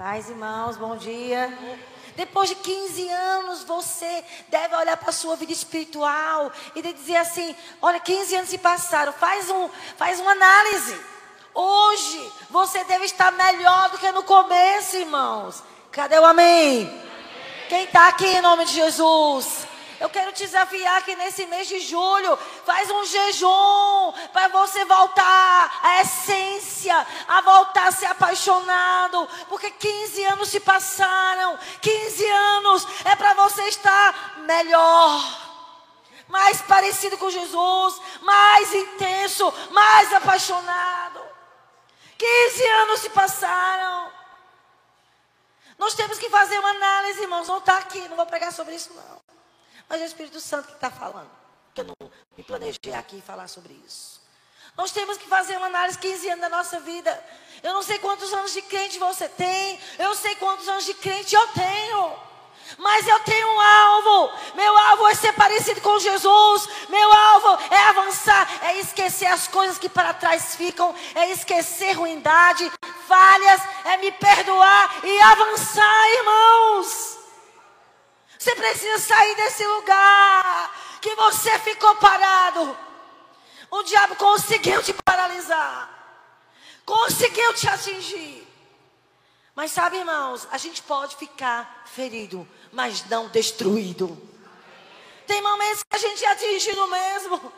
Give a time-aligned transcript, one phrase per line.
[0.00, 1.52] Paz, irmãos, bom dia.
[2.16, 7.54] Depois de 15 anos, você deve olhar para a sua vida espiritual e dizer assim:
[7.82, 9.68] olha, 15 anos se passaram, faz, um,
[9.98, 10.98] faz uma análise.
[11.52, 15.62] Hoje, você deve estar melhor do que no começo, irmãos.
[15.92, 16.88] Cadê o amém?
[16.88, 17.02] amém.
[17.68, 19.66] Quem está aqui em nome de Jesus?
[20.00, 25.80] Eu quero te desafiar que nesse mês de julho, faz um jejum para você voltar
[25.82, 33.14] à essência, a voltar a ser apaixonado, porque 15 anos se passaram, 15 anos é
[33.14, 35.50] para você estar melhor
[36.28, 41.20] mais parecido com Jesus, mais intenso, mais apaixonado.
[42.16, 44.12] 15 anos se passaram.
[45.76, 47.48] Nós temos que fazer uma análise, irmãos.
[47.48, 49.29] Não está aqui, não vou pregar sobre isso, não.
[49.90, 51.28] Mas é o Espírito Santo que está falando.
[51.74, 54.20] Que eu não me planejei aqui falar sobre isso.
[54.76, 57.24] Nós temos que fazer uma análise 15 anos da nossa vida.
[57.60, 59.80] Eu não sei quantos anos de crente você tem.
[59.98, 62.16] Eu sei quantos anos de crente eu tenho.
[62.78, 64.32] Mas eu tenho um alvo.
[64.54, 66.68] Meu alvo é ser parecido com Jesus.
[66.88, 72.70] Meu alvo é avançar, é esquecer as coisas que para trás ficam, é esquecer ruindade,
[73.08, 77.19] falhas, é me perdoar e avançar, irmãos.
[78.40, 82.74] Você precisa sair desse lugar que você ficou parado.
[83.70, 85.90] O diabo conseguiu te paralisar.
[86.86, 88.48] Conseguiu te atingir.
[89.54, 94.18] Mas sabe, irmãos, a gente pode ficar ferido, mas não destruído.
[95.26, 97.52] Tem momentos que a gente é atingido mesmo.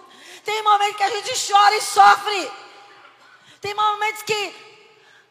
[0.44, 2.50] Tem momentos que a gente chora e sofre.
[3.60, 4.54] Tem momentos que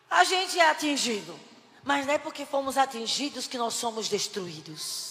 [0.09, 1.37] a gente é atingido.
[1.83, 5.10] Mas não é porque fomos atingidos que nós somos destruídos.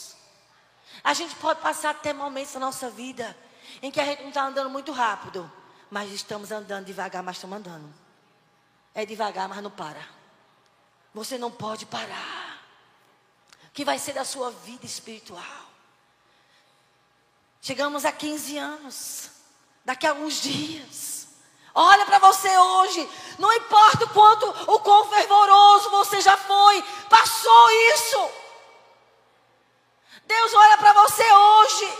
[1.02, 3.36] A gente pode passar até momentos na nossa vida
[3.82, 5.50] em que a gente não está andando muito rápido,
[5.90, 7.92] mas estamos andando devagar, mas estamos andando.
[8.94, 10.04] É devagar, mas não para.
[11.14, 12.62] Você não pode parar.
[13.66, 15.70] O que vai ser da sua vida espiritual?
[17.60, 19.30] Chegamos a 15 anos.
[19.84, 21.28] Daqui a alguns dias.
[21.74, 23.08] Olha para você hoje.
[23.38, 26.82] Não importa o quanto, o quão fervoroso você já foi.
[27.08, 28.30] Passou isso.
[30.30, 31.98] Deus olha para você hoje.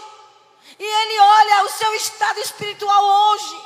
[0.78, 3.56] E Ele olha o seu estado espiritual hoje.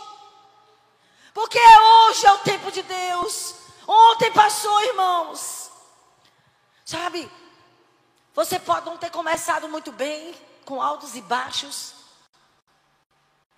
[1.35, 3.55] Porque hoje é o tempo de Deus.
[3.87, 5.71] Ontem passou, irmãos.
[6.83, 7.31] Sabe?
[8.35, 11.95] Você pode não ter começado muito bem, com altos e baixos.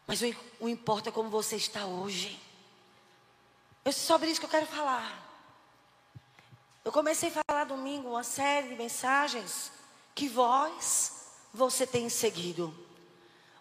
[0.08, 2.40] Mas o, o importa é como você está hoje.
[3.84, 5.24] É sobre isso que eu quero falar.
[6.84, 9.75] Eu comecei a falar domingo uma série de mensagens
[10.16, 11.12] que voz
[11.52, 12.74] você tem seguido.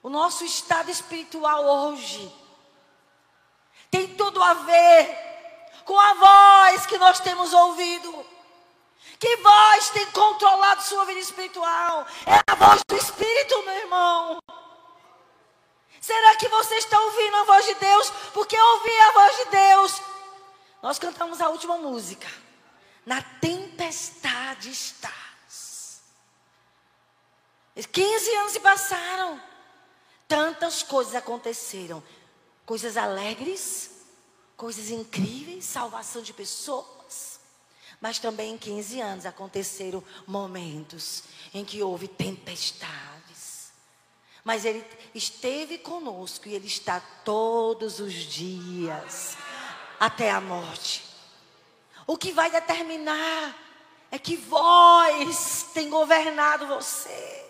[0.02, 2.34] O nosso estado espiritual hoje
[3.92, 5.26] tem tudo a ver
[5.84, 8.26] com a voz que nós temos ouvido.
[9.20, 12.08] Que voz tem controlado sua vida espiritual?
[12.26, 14.40] É a voz do Espírito, meu irmão.
[16.00, 18.10] Será que você está ouvindo a voz de Deus?
[18.34, 20.02] Porque ouvir a voz de Deus.
[20.82, 22.28] Nós cantamos a última música.
[23.06, 25.25] Na tempestade está.
[27.84, 29.42] 15 anos se passaram.
[30.28, 32.02] Tantas coisas aconteceram.
[32.66, 33.92] Coisas alegres,
[34.56, 37.40] coisas incríveis, salvação de pessoas.
[38.00, 43.72] Mas também em 15 anos aconteceram momentos em que houve tempestades.
[44.44, 49.38] Mas Ele esteve conosco e Ele está todos os dias
[50.00, 51.04] até a morte.
[52.08, 53.58] O que vai determinar
[54.12, 57.45] é que voz tem governado você.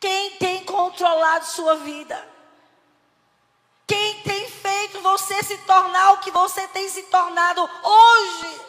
[0.00, 2.28] Quem tem controlado sua vida?
[3.86, 8.60] Quem tem feito você se tornar o que você tem se tornado hoje?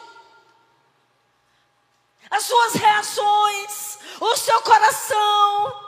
[2.30, 5.82] As suas reações, o seu coração.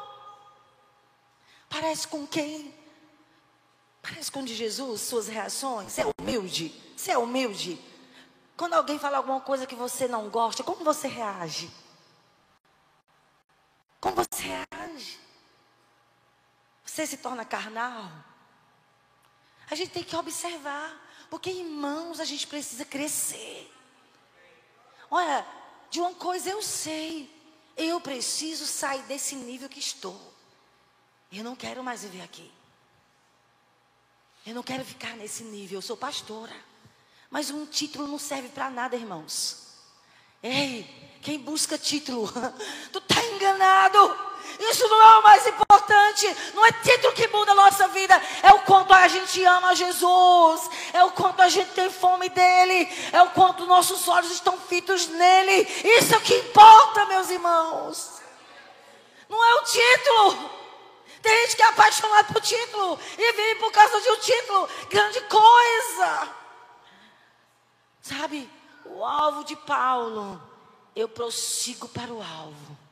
[1.69, 2.75] Parece com quem?
[4.01, 5.93] Parece com de Jesus, suas reações.
[5.93, 6.69] Você é humilde?
[6.97, 7.79] Você é humilde?
[8.57, 11.71] Quando alguém fala alguma coisa que você não gosta, como você reage?
[14.01, 15.24] Como você reage?
[16.95, 18.09] Você se torna carnal.
[19.69, 20.95] A gente tem que observar,
[21.29, 23.69] porque irmãos, a gente precisa crescer.
[25.11, 25.45] Olha,
[25.91, 27.29] de uma coisa eu sei,
[27.77, 30.33] eu preciso sair desse nível que estou.
[31.33, 32.49] Eu não quero mais viver aqui.
[34.47, 35.79] Eu não quero ficar nesse nível.
[35.79, 36.55] Eu sou pastora.
[37.29, 39.67] Mas um título não serve para nada, irmãos.
[40.41, 42.31] Ei, quem busca título,
[42.93, 44.24] tu está enganado.
[44.59, 46.37] Isso não é o mais importante.
[46.55, 48.21] Não é título que muda a nossa vida.
[48.43, 50.71] É o quanto a gente ama Jesus.
[50.93, 52.89] É o quanto a gente tem fome dele.
[53.13, 55.69] É o quanto nossos olhos estão fitos nele.
[55.85, 58.21] Isso é o que importa, meus irmãos.
[59.29, 60.51] Não é o título.
[61.23, 64.69] Tem gente que é apaixonado por título e vive por causa de um título.
[64.91, 66.29] Grande coisa.
[68.03, 68.51] Sabe,
[68.85, 70.41] o alvo de Paulo,
[70.95, 72.84] eu prossigo para o alvo.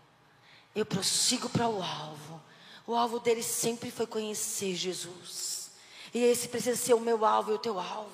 [0.74, 2.40] Eu prossigo para o alvo.
[2.86, 5.70] O alvo dele sempre foi conhecer Jesus.
[6.12, 8.10] E esse precisa ser o meu alvo e o teu alvo.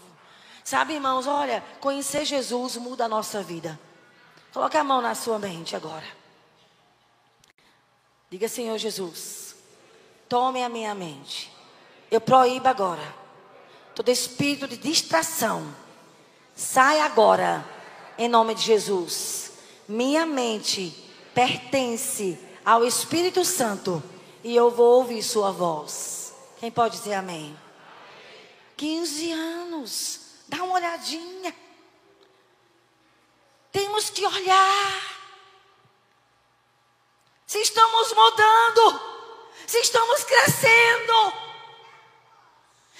[0.64, 3.78] Sabe, irmãos, olha, conhecer Jesus muda a nossa vida.
[4.52, 6.06] Coloque a mão na sua mente agora.
[8.30, 9.56] Diga, Senhor Jesus,
[10.28, 11.50] tome a minha mente.
[12.10, 13.18] Eu proíbo agora
[13.98, 15.74] todo espírito de distração.
[16.54, 17.64] Sai agora,
[18.16, 19.50] em nome de Jesus.
[19.88, 20.94] Minha mente
[21.34, 22.38] pertence
[22.68, 24.02] ao Espírito Santo
[24.44, 26.34] e eu vou ouvir Sua voz.
[26.60, 27.58] Quem pode dizer amém?
[28.76, 31.56] 15 anos, dá uma olhadinha.
[33.72, 35.02] Temos que olhar.
[37.46, 39.00] Se estamos mudando,
[39.66, 41.32] se estamos crescendo,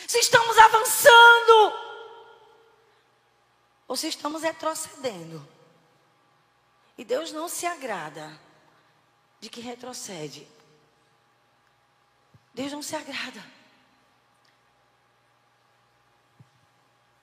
[0.06, 1.74] se estamos avançando,
[3.86, 5.46] ou se estamos retrocedendo.
[6.96, 8.47] E Deus não se agrada
[9.40, 10.46] de que retrocede.
[12.54, 13.44] Deus não se agrada.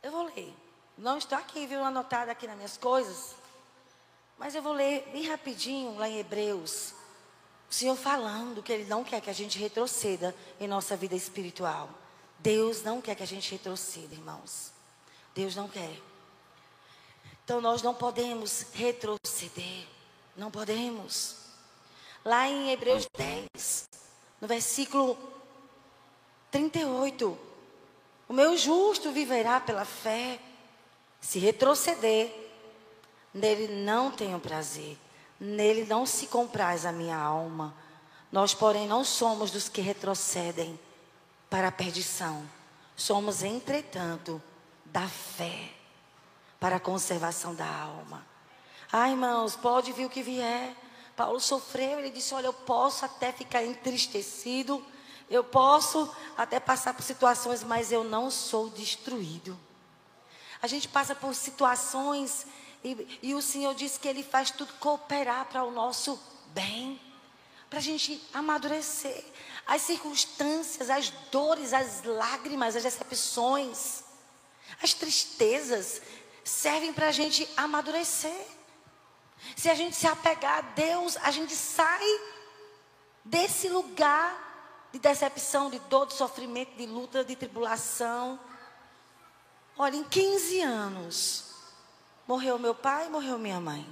[0.02, 0.54] Eu vou ler.
[0.98, 3.36] Não está aqui, viu, anotado aqui nas minhas coisas.
[4.38, 6.94] Mas eu vou ler bem rapidinho lá em Hebreus.
[7.70, 11.90] O Senhor falando que Ele não quer que a gente retroceda em nossa vida espiritual.
[12.40, 14.72] Deus não quer que a gente retroceda, irmãos.
[15.34, 16.00] Deus não quer.
[17.44, 19.88] Então nós não podemos retroceder.
[20.38, 21.45] Não podemos.
[22.26, 23.88] Lá em Hebreus 10,
[24.42, 25.16] no versículo
[26.50, 27.38] 38.
[28.28, 30.40] O meu justo viverá pela fé.
[31.22, 32.34] Se retroceder,
[33.32, 34.98] nele não tenho prazer.
[35.40, 37.76] Nele não se compraz a minha alma.
[38.32, 40.80] Nós, porém, não somos dos que retrocedem
[41.48, 42.44] para a perdição.
[42.96, 44.42] Somos, entretanto,
[44.86, 45.70] da fé
[46.60, 48.26] para a conservação da alma.
[48.92, 50.76] Ah, irmãos, pode vir o que vier.
[51.16, 54.86] Paulo sofreu, ele disse: Olha, eu posso até ficar entristecido,
[55.30, 59.58] eu posso até passar por situações, mas eu não sou destruído.
[60.62, 62.46] A gente passa por situações
[62.84, 67.00] e, e o Senhor diz que Ele faz tudo cooperar para o nosso bem,
[67.70, 69.24] para a gente amadurecer.
[69.66, 74.04] As circunstâncias, as dores, as lágrimas, as decepções,
[74.82, 76.02] as tristezas
[76.44, 78.46] servem para a gente amadurecer.
[79.56, 82.06] Se a gente se apegar a Deus, a gente sai
[83.24, 84.46] desse lugar
[84.92, 88.40] de decepção, de dor, de sofrimento, de luta, de tribulação.
[89.78, 91.46] Olha, em 15 anos,
[92.26, 93.86] morreu meu pai, morreu minha mãe.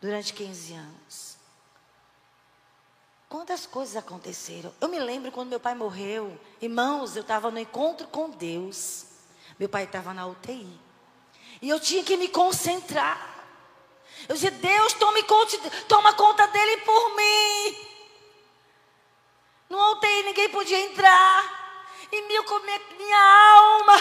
[0.00, 1.36] Durante 15 anos.
[3.30, 4.74] Quantas coisas aconteceram?
[4.78, 9.06] Eu me lembro quando meu pai morreu, irmãos, eu estava no encontro com Deus.
[9.58, 10.78] Meu pai estava na UTI.
[11.62, 13.31] E eu tinha que me concentrar.
[14.28, 15.56] Eu dizia, Deus, tome conta,
[15.88, 17.88] toma conta dele por mim.
[19.68, 21.60] No UTI ninguém podia entrar.
[22.12, 22.42] E minha,
[22.98, 23.94] minha alma,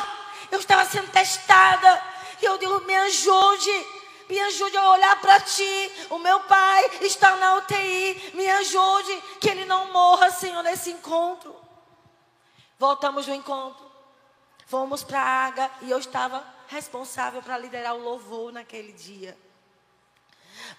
[0.51, 2.03] eu estava sendo testada.
[2.41, 3.87] E eu digo, me ajude.
[4.29, 5.91] Me ajude a olhar para ti.
[6.09, 8.31] O meu pai está na UTI.
[8.33, 11.55] Me ajude que ele não morra, Senhor, nesse encontro.
[12.77, 13.89] Voltamos do encontro.
[14.65, 19.37] Fomos para a Água e eu estava responsável para liderar o louvor naquele dia.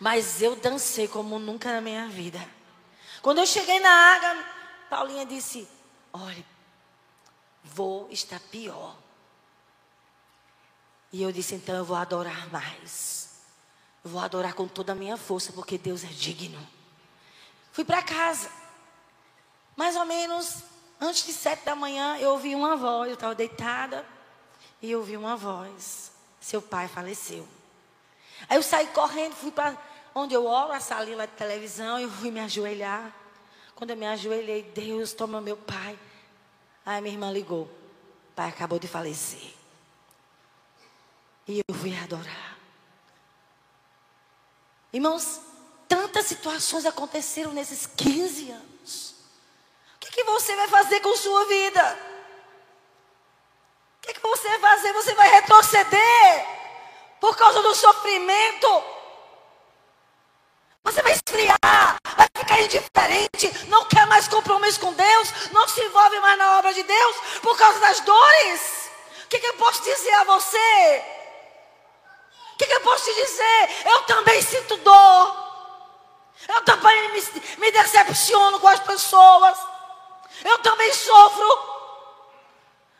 [0.00, 2.40] Mas eu dancei como nunca na minha vida.
[3.20, 4.44] Quando eu cheguei na água,
[4.90, 5.68] Paulinha disse:
[6.12, 6.44] Olha,
[7.62, 8.96] vou estar pior.
[11.12, 13.40] E eu disse: Então eu vou adorar mais.
[14.04, 16.58] Eu vou adorar com toda a minha força, porque Deus é digno.
[17.70, 18.50] Fui para casa.
[19.76, 20.62] Mais ou menos
[21.00, 23.08] antes de sete da manhã, eu ouvi uma voz.
[23.08, 24.04] Eu estava deitada
[24.80, 26.10] e ouvi uma voz.
[26.40, 27.48] Seu pai faleceu.
[28.48, 29.76] Aí eu saí correndo, fui para
[30.14, 33.12] onde eu oro, a salinha lá de televisão, eu fui me ajoelhar.
[33.74, 35.98] Quando eu me ajoelhei, Deus toma meu pai.
[36.84, 37.70] Aí minha irmã ligou.
[38.34, 39.54] Pai acabou de falecer.
[41.46, 42.58] E eu fui adorar.
[44.92, 45.40] Irmãos,
[45.88, 49.14] tantas situações aconteceram nesses 15 anos.
[49.96, 51.98] O que, que você vai fazer com sua vida?
[53.98, 54.92] O que, que você vai fazer?
[54.92, 56.61] Você vai retroceder?
[57.22, 58.84] Por causa do sofrimento.
[60.82, 66.18] Você vai esfriar, vai ficar indiferente, não quer mais compromisso com Deus, não se envolve
[66.18, 68.90] mais na obra de Deus por causa das dores.
[69.24, 71.04] O que, que eu posso dizer a você?
[72.54, 73.70] O que, que eu posso te dizer?
[73.86, 75.36] Eu também sinto dor.
[76.48, 77.22] Eu também me,
[77.58, 79.58] me decepciono com as pessoas.
[80.44, 81.70] Eu também sofro.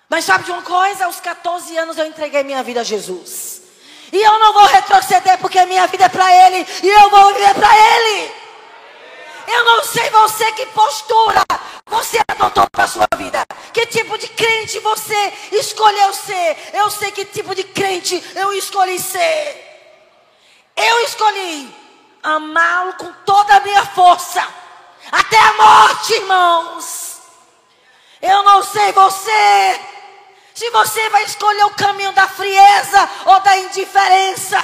[0.09, 1.07] Mas sabe de uma coisa?
[1.07, 3.62] Aos 14 anos eu entreguei minha vida a Jesus.
[4.12, 7.54] E eu não vou retroceder porque minha vida é para Ele e eu vou viver
[7.54, 8.33] para Ele.
[9.49, 11.42] Eu não sei você que postura
[11.87, 13.45] você adotou para a sua vida.
[13.73, 16.57] Que tipo de crente você escolheu ser.
[16.73, 19.69] Eu sei que tipo de crente eu escolhi ser.
[20.76, 21.75] Eu escolhi
[22.23, 24.47] amá-lo com toda a minha força.
[25.11, 27.19] Até a morte, irmãos.
[28.21, 29.81] Eu não sei você.
[30.54, 34.62] Se você vai escolher o caminho da frieza ou da indiferença.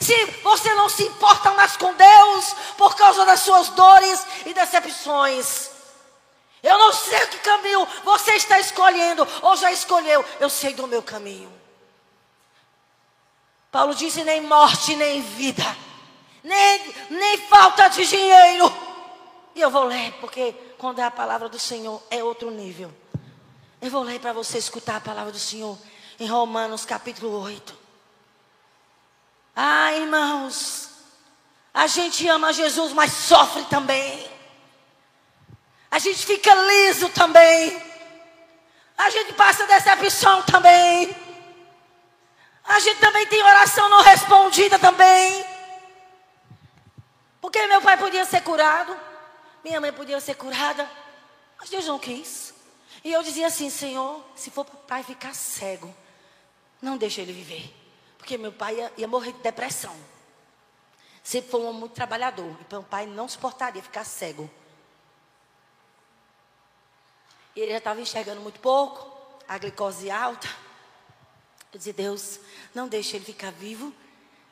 [0.00, 5.70] Se você não se importa mais com Deus por causa das suas dores e decepções.
[6.62, 10.24] Eu não sei que caminho você está escolhendo ou já escolheu.
[10.40, 11.52] Eu sei do meu caminho.
[13.70, 15.64] Paulo disse: nem morte, nem vida,
[16.44, 18.72] nem, nem falta de dinheiro.
[19.54, 22.92] E eu vou ler, porque quando é a palavra do Senhor é outro nível.
[23.82, 25.76] Eu vou ler para você escutar a palavra do Senhor
[26.20, 27.76] em Romanos capítulo 8.
[29.56, 30.88] Ah, irmãos,
[31.74, 34.30] a gente ama Jesus, mas sofre também.
[35.90, 37.76] A gente fica liso também.
[38.96, 41.16] A gente passa decepção também.
[42.62, 45.44] A gente também tem oração não respondida também.
[47.40, 48.96] Porque meu pai podia ser curado,
[49.64, 50.88] minha mãe podia ser curada,
[51.58, 52.51] mas Deus não quis.
[53.04, 55.92] E eu dizia assim, Senhor, se for para o pai ficar cego,
[56.80, 57.74] não deixa ele viver.
[58.16, 59.96] Porque meu pai ia, ia morrer de depressão.
[61.22, 62.56] Sempre foi um homem muito trabalhador.
[62.60, 64.48] Então o pai não suportaria ficar cego.
[67.54, 69.10] E ele já estava enxergando muito pouco,
[69.46, 70.48] a glicose alta.
[71.72, 72.38] Eu dizia, Deus,
[72.74, 73.92] não deixe ele ficar vivo,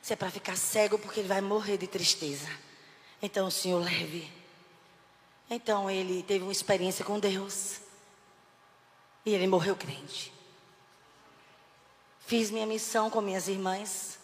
[0.03, 2.49] se é para ficar cego, porque ele vai morrer de tristeza.
[3.23, 4.31] Então o Senhor leve.
[5.49, 7.81] Então ele teve uma experiência com Deus.
[9.31, 10.33] E ele morreu crente.
[12.19, 14.19] Fiz minha missão com minhas irmãs.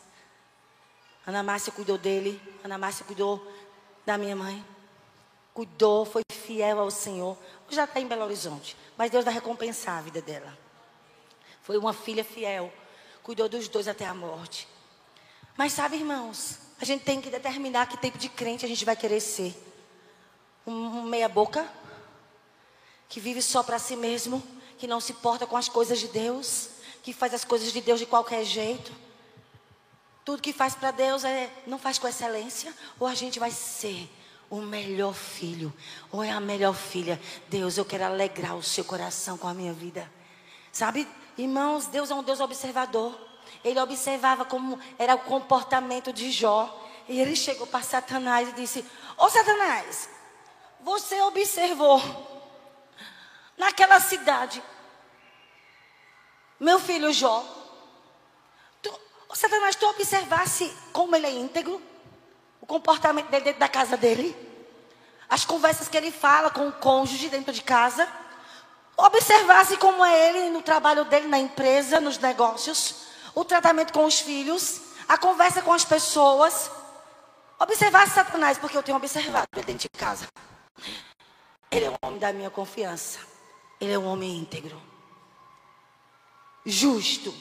[1.24, 2.42] Ana Márcia cuidou dele.
[2.64, 3.40] Ana Márcia cuidou
[4.04, 4.64] da minha mãe.
[5.54, 7.38] Cuidou, foi fiel ao Senhor.
[7.68, 8.76] Já está em Belo Horizonte.
[8.98, 10.58] Mas Deus vai recompensar a vida dela.
[11.62, 12.72] Foi uma filha fiel
[13.22, 14.66] cuidou dos dois até a morte.
[15.56, 18.96] Mas sabe, irmãos, a gente tem que determinar que tipo de crente a gente vai
[18.96, 19.54] querer ser.
[20.66, 21.64] Um, meia-boca,
[23.08, 24.42] que vive só para si mesmo,
[24.78, 26.68] que não se importa com as coisas de Deus,
[27.02, 28.92] que faz as coisas de Deus de qualquer jeito.
[30.24, 34.10] Tudo que faz para Deus é, não faz com excelência, ou a gente vai ser
[34.50, 35.72] o melhor filho,
[36.10, 37.20] ou é a melhor filha.
[37.48, 40.10] Deus, eu quero alegrar o seu coração com a minha vida.
[40.72, 43.14] Sabe, Irmãos, Deus é um Deus observador.
[43.62, 46.84] Ele observava como era o comportamento de Jó.
[47.08, 48.84] E ele chegou para Satanás e disse:
[49.18, 50.08] Ô Satanás,
[50.80, 52.00] você observou
[53.56, 54.62] naquela cidade
[56.58, 57.44] meu filho Jó.
[58.80, 59.00] Tu,
[59.34, 61.80] Satanás, tu observasse como ele é íntegro?
[62.60, 64.34] O comportamento dele dentro da casa dele?
[65.28, 68.08] As conversas que ele fala com o cônjuge dentro de casa?
[68.96, 73.02] Observasse como é ele no trabalho dele, na empresa, nos negócios,
[73.34, 76.70] o tratamento com os filhos, a conversa com as pessoas.
[77.58, 80.26] Observasse Satanás, porque eu tenho observado ele dentro de casa.
[81.70, 83.35] Ele é um homem da minha confiança.
[83.80, 84.80] Ele é um homem íntegro.
[86.64, 87.34] Justo.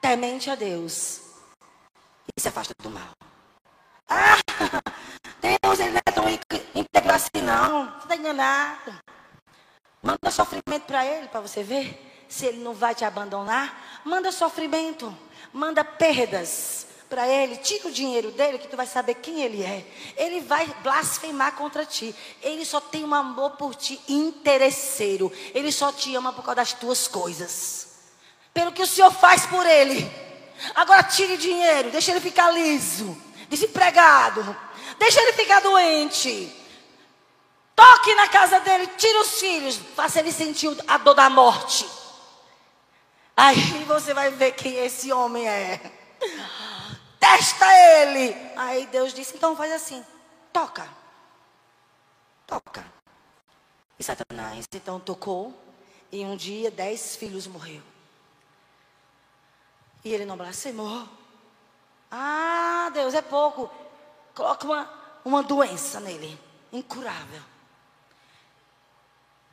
[0.00, 1.20] Temente a Deus.
[2.36, 3.12] E se afasta do mal.
[4.08, 4.36] Ah,
[5.40, 7.86] Deus, ele não é tão íntegro assim, não.
[7.86, 8.98] Você está enganado.
[10.02, 14.02] Manda sofrimento para ele, para você ver se ele não vai te abandonar.
[14.04, 15.16] Manda sofrimento,
[15.52, 17.56] manda perdas para ele.
[17.56, 19.84] Tira o dinheiro dele, que tu vai saber quem ele é.
[20.16, 22.14] Ele vai blasfemar contra ti.
[22.42, 25.32] Ele só tem um amor por ti interesseiro.
[25.54, 27.88] Ele só te ama por causa das tuas coisas.
[28.52, 30.10] Pelo que o Senhor faz por ele.
[30.74, 33.16] Agora tire dinheiro, deixa ele ficar liso,
[33.48, 34.56] desempregado.
[34.98, 36.52] Deixa ele ficar doente.
[37.74, 41.86] Toque na casa dele, tire os filhos, faça ele sentir a dor da morte.
[43.36, 45.80] Aí você vai ver quem esse homem é.
[47.24, 48.36] Testa ele.
[48.54, 50.04] Aí Deus disse: então faz assim,
[50.52, 50.86] toca.
[52.46, 52.84] Toca.
[53.98, 55.58] E Satanás então tocou.
[56.12, 57.82] E um dia dez filhos morreram.
[60.04, 61.08] E ele não blasfemou.
[62.10, 63.70] Ah, Deus é pouco.
[64.34, 64.90] Coloca uma,
[65.24, 66.38] uma doença nele.
[66.70, 67.42] incurável.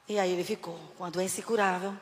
[0.10, 1.96] E aí ele ficou com a doença incurável,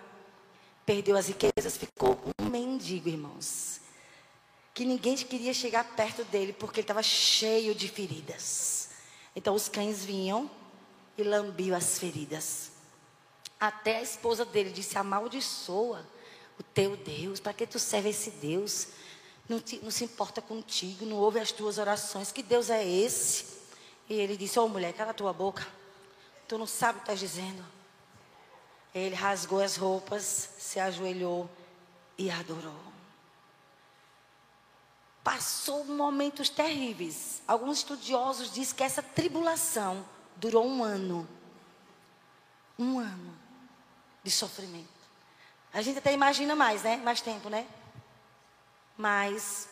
[0.84, 3.79] perdeu as riquezas, ficou um mendigo, irmãos.
[4.74, 8.90] Que ninguém queria chegar perto dele porque ele estava cheio de feridas.
[9.36, 10.50] Então os cães vinham
[11.18, 12.72] e lambiam as feridas.
[13.60, 16.06] Até a esposa dele disse: amaldiçoa
[16.60, 18.88] o teu Deus, para que tu serve esse Deus?
[19.48, 22.32] Não, te, não, se importa contigo, não ouve as tuas orações.
[22.32, 23.46] Que Deus é esse?
[24.08, 25.68] E ele disse: Ô oh, mulher, cala tua boca.
[26.48, 27.64] Tu não sabe o que estás dizendo.
[28.94, 31.50] Ele rasgou as roupas, se ajoelhou
[32.18, 32.89] e adorou.
[35.24, 37.42] Passou momentos terríveis.
[37.48, 41.28] Alguns estudiosos dizem que essa tribulação durou um ano.
[42.78, 43.38] Um ano
[44.24, 44.88] de sofrimento.
[45.74, 46.98] A gente até imagina mais, né?
[46.98, 47.68] Mais tempo, né?
[48.98, 49.70] Mas,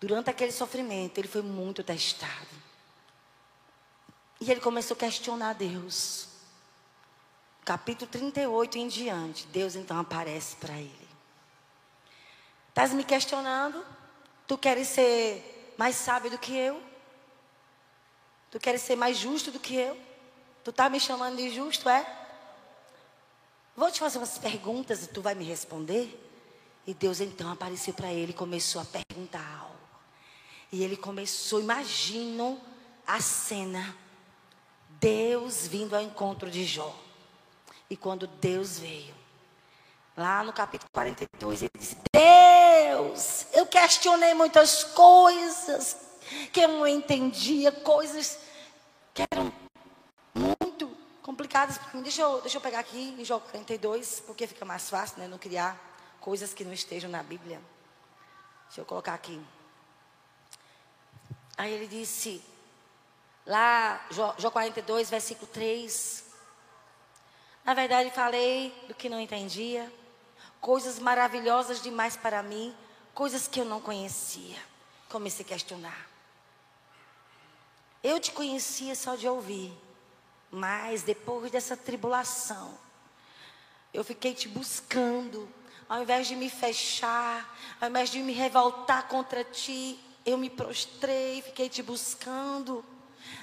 [0.00, 2.58] durante aquele sofrimento, ele foi muito testado.
[4.40, 6.28] E ele começou a questionar Deus.
[7.64, 11.08] Capítulo 38 em diante, Deus então aparece para ele.
[12.68, 13.84] Estás me questionando?
[14.48, 16.82] Tu queres ser mais sábio do que eu?
[18.50, 19.94] Tu queres ser mais justo do que eu?
[20.64, 22.04] Tu está me chamando de justo, é?
[23.76, 26.24] Vou te fazer umas perguntas e tu vai me responder?
[26.86, 29.76] E Deus então apareceu para ele e começou a perguntar algo.
[30.72, 32.58] E ele começou, imaginam
[33.06, 33.94] a cena.
[34.98, 36.98] Deus vindo ao encontro de Jó.
[37.90, 39.14] E quando Deus veio,
[40.18, 45.96] lá no capítulo 42, ele disse: Deus, eu questionei muitas coisas
[46.52, 48.38] que eu não entendia, coisas
[49.14, 49.52] que eram
[50.34, 50.90] muito
[51.22, 51.78] complicadas.
[52.02, 55.28] Deixa eu, deixa eu pegar aqui em Jó 42, porque fica mais fácil, né?
[55.28, 55.78] Não criar
[56.20, 57.60] coisas que não estejam na Bíblia.
[58.66, 59.40] Deixa eu colocar aqui.
[61.56, 62.42] Aí ele disse,
[63.46, 66.24] lá, Jó 42, versículo 3.
[67.64, 69.92] Na verdade, falei do que não entendia,
[70.60, 72.74] coisas maravilhosas demais para mim,
[73.14, 74.56] coisas que eu não conhecia.
[75.08, 76.08] Comecei a questionar.
[78.02, 79.72] Eu te conhecia só de ouvir,
[80.50, 82.78] mas depois dessa tribulação,
[83.92, 85.48] eu fiquei te buscando,
[85.88, 91.42] ao invés de me fechar, ao invés de me revoltar contra ti, eu me prostrei,
[91.42, 92.84] fiquei te buscando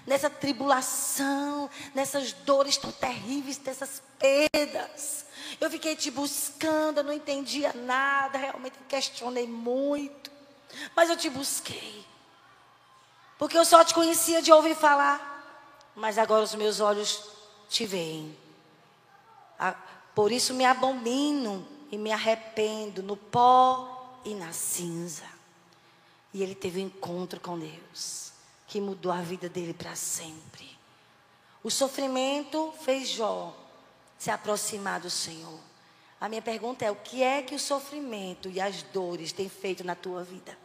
[0.06, 5.26] nessa tribulação, nessas dores tão terríveis, dessas perdas.
[5.60, 10.32] Eu fiquei te buscando, eu não entendia nada, realmente questionei muito.
[10.96, 12.06] Mas eu te busquei.
[13.38, 15.34] Porque eu só te conhecia de ouvir falar.
[15.96, 17.24] Mas agora os meus olhos
[17.70, 18.38] te veem.
[20.14, 25.26] Por isso me abomino e me arrependo no pó e na cinza.
[26.34, 28.34] E ele teve um encontro com Deus
[28.68, 30.78] que mudou a vida dele para sempre.
[31.64, 33.65] O sofrimento fez Jó
[34.26, 35.60] se aproximar do Senhor.
[36.20, 39.84] A minha pergunta é: o que é que o sofrimento e as dores têm feito
[39.84, 40.58] na tua vida?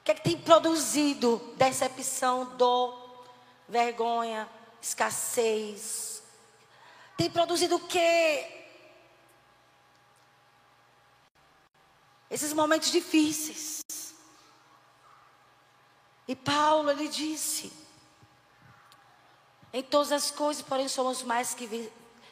[0.00, 3.26] O que é que tem produzido decepção, dor,
[3.68, 4.48] vergonha,
[4.80, 6.22] escassez?
[7.16, 8.52] Tem produzido o quê?
[12.30, 13.84] Esses momentos difíceis.
[16.28, 17.72] E Paulo, ele disse:
[19.76, 21.90] Em todas as coisas, porém, somos mais que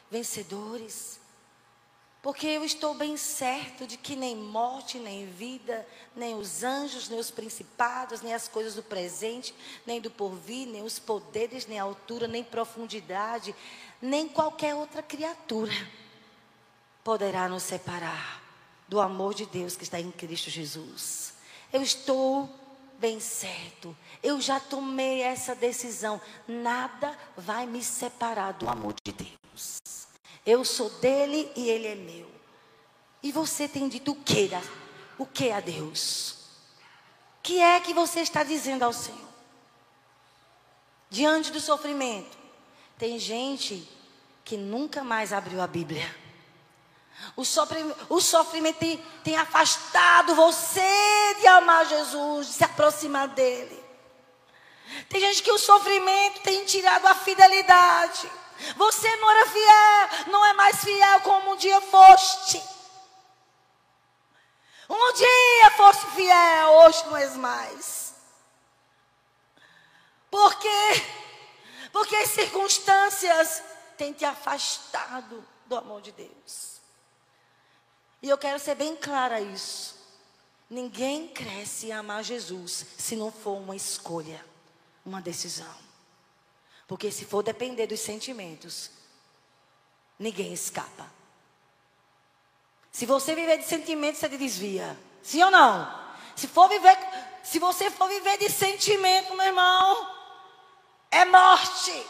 [0.09, 1.19] vencedores.
[2.19, 7.19] Porque eu estou bem certo de que nem morte, nem vida, nem os anjos, nem
[7.19, 9.53] os principados, nem as coisas do presente,
[9.85, 13.55] nem do porvir, nem os poderes, nem altura, nem profundidade,
[14.01, 15.71] nem qualquer outra criatura
[17.03, 18.41] poderá nos separar
[18.87, 21.35] do amor de Deus que está em Cristo Jesus.
[21.71, 22.49] Eu estou
[22.99, 23.95] bem certo.
[24.21, 26.21] Eu já tomei essa decisão.
[26.47, 29.79] Nada vai me separar do amor de Deus.
[30.45, 32.29] Eu sou dele e ele é meu.
[33.23, 34.49] E você tem dito o que?
[35.17, 36.31] O que a Deus?
[37.39, 39.29] O que é que você está dizendo ao Senhor?
[41.09, 42.37] Diante do sofrimento.
[42.97, 43.87] Tem gente
[44.43, 46.24] que nunca mais abriu a Bíblia.
[47.35, 53.83] O sofrimento, o sofrimento tem, tem afastado você de amar Jesus, de se aproximar dele.
[55.09, 58.31] Tem gente que o sofrimento tem tirado a fidelidade.
[58.75, 62.61] Você não era fiel, não é mais fiel como um dia foste.
[64.89, 68.15] Um dia foste fiel, hoje não és mais.
[70.29, 71.05] Por quê?
[71.91, 73.63] Porque as circunstâncias
[73.97, 76.74] têm te afastado do amor de Deus.
[78.25, 79.95] E eu quero ser bem clara isso.
[80.67, 84.43] Ninguém cresce em amar Jesus se não for uma escolha,
[85.05, 85.75] uma decisão.
[86.87, 88.89] Porque se for depender dos sentimentos,
[90.17, 91.05] ninguém escapa.
[92.91, 94.97] Se você viver de sentimentos, você desvia.
[95.21, 95.87] Sim ou não?
[96.35, 96.97] Se for viver,
[97.43, 100.15] se você for viver de sentimento, meu irmão,
[101.11, 102.07] é morte.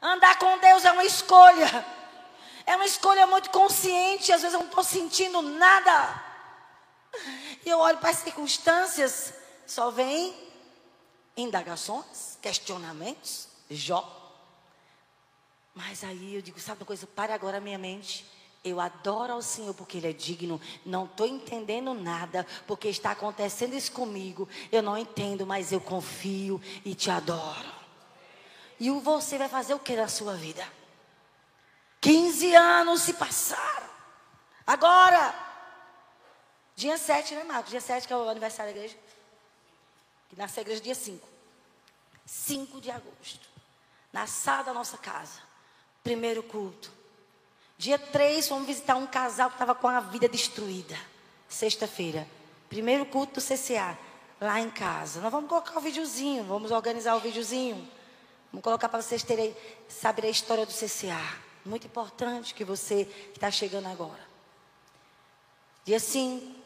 [0.00, 1.97] Andar com Deus é uma escolha.
[2.68, 4.30] É uma escolha muito consciente.
[4.30, 6.22] Às vezes eu não estou sentindo nada.
[7.64, 9.32] E eu olho para as circunstâncias,
[9.66, 10.36] só vem
[11.34, 14.06] indagações, questionamentos, Jó.
[15.74, 17.06] Mas aí eu digo, sabe uma coisa?
[17.06, 18.26] Pare agora a minha mente.
[18.62, 20.60] Eu adoro ao Senhor porque Ele é digno.
[20.84, 24.46] Não estou entendendo nada porque está acontecendo isso comigo.
[24.70, 27.72] Eu não entendo, mas eu confio e te adoro.
[28.78, 30.77] E você vai fazer o que na sua vida?
[32.00, 33.88] 15 anos se passaram.
[34.66, 35.34] Agora,
[36.76, 37.70] dia 7, né, Marcos?
[37.70, 38.96] Dia 7 que é o aniversário da igreja.
[40.28, 41.26] Que nasce a igreja dia 5.
[42.24, 43.48] 5 de agosto.
[44.12, 45.40] Na sala da nossa casa.
[46.04, 46.92] Primeiro culto.
[47.76, 50.98] Dia 3, fomos visitar um casal que estava com a vida destruída.
[51.48, 52.28] Sexta-feira.
[52.68, 53.98] Primeiro culto do CCA.
[54.40, 55.20] Lá em casa.
[55.20, 56.44] Nós vamos colocar o videozinho.
[56.44, 57.88] Vamos organizar o videozinho.
[58.52, 59.56] Vamos colocar para vocês terem,
[59.88, 61.47] saber a história do CCA.
[61.68, 63.02] Muito importante que você
[63.34, 64.26] está chegando agora.
[65.84, 66.56] Dia 5.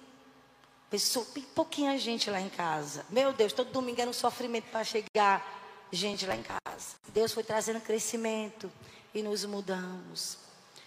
[0.89, 3.05] Pessoa, pouquinha gente lá em casa.
[3.11, 6.97] Meu Deus, todo domingo era um sofrimento para chegar gente lá em casa.
[7.09, 8.71] Deus foi trazendo crescimento
[9.13, 10.39] e nos mudamos.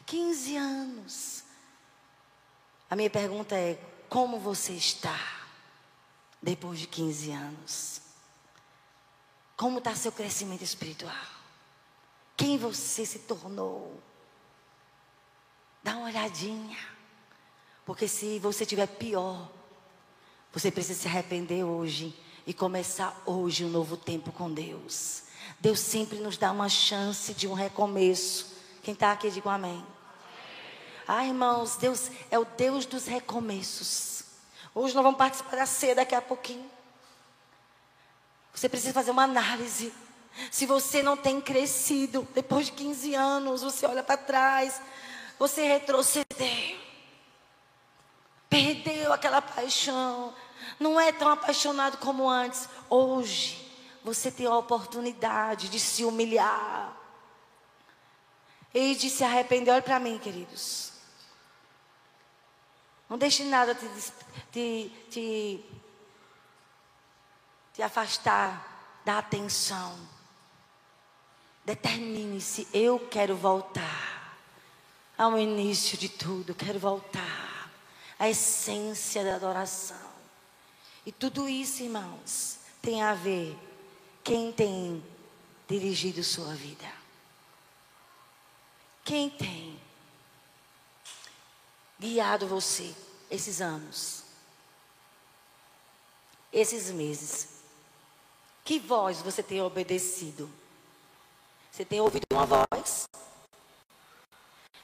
[0.05, 1.43] 15 anos.
[2.89, 5.19] A minha pergunta é: como você está
[6.41, 8.01] depois de 15 anos?
[9.57, 11.35] Como está seu crescimento espiritual?
[12.37, 14.01] Quem você se tornou?
[15.85, 16.79] Dá uma olhadinha.
[17.85, 19.51] Porque se você tiver pior,
[20.51, 22.11] você precisa se arrepender hoje
[22.47, 25.25] e começar hoje um novo tempo com Deus.
[25.59, 28.47] Deus sempre nos dá uma chance de um recomeço.
[28.81, 29.85] Quem está aqui, diga um amém.
[31.07, 34.23] Ah, irmãos, Deus é o Deus dos recomeços.
[34.73, 36.65] Hoje nós vamos participar da ceia daqui a pouquinho.
[38.55, 39.93] Você precisa fazer uma análise.
[40.49, 44.81] Se você não tem crescido, depois de 15 anos, você olha para trás,
[45.37, 46.79] você retrocedeu.
[48.49, 50.33] Perdeu aquela paixão.
[50.79, 52.69] Não é tão apaixonado como antes.
[52.89, 53.65] Hoje,
[54.03, 56.95] você tem a oportunidade de se humilhar
[58.73, 59.71] e de se arrepender.
[59.71, 60.93] Olha para mim, queridos.
[63.09, 63.87] Não deixe nada te,
[64.51, 65.65] te, te,
[67.73, 69.95] te afastar da atenção.
[71.63, 74.14] Determine-se, eu quero voltar
[75.17, 77.71] ao início de tudo, quero voltar
[78.19, 80.13] à essência da adoração.
[81.05, 83.57] E tudo isso, irmãos, tem a ver
[84.23, 85.03] quem tem
[85.67, 86.91] dirigido sua vida?
[89.03, 89.79] Quem tem
[91.99, 92.93] guiado você
[93.29, 94.23] esses anos?
[96.51, 97.49] Esses meses?
[98.63, 100.49] Que voz você tem obedecido?
[101.71, 103.07] Você tem ouvido uma voz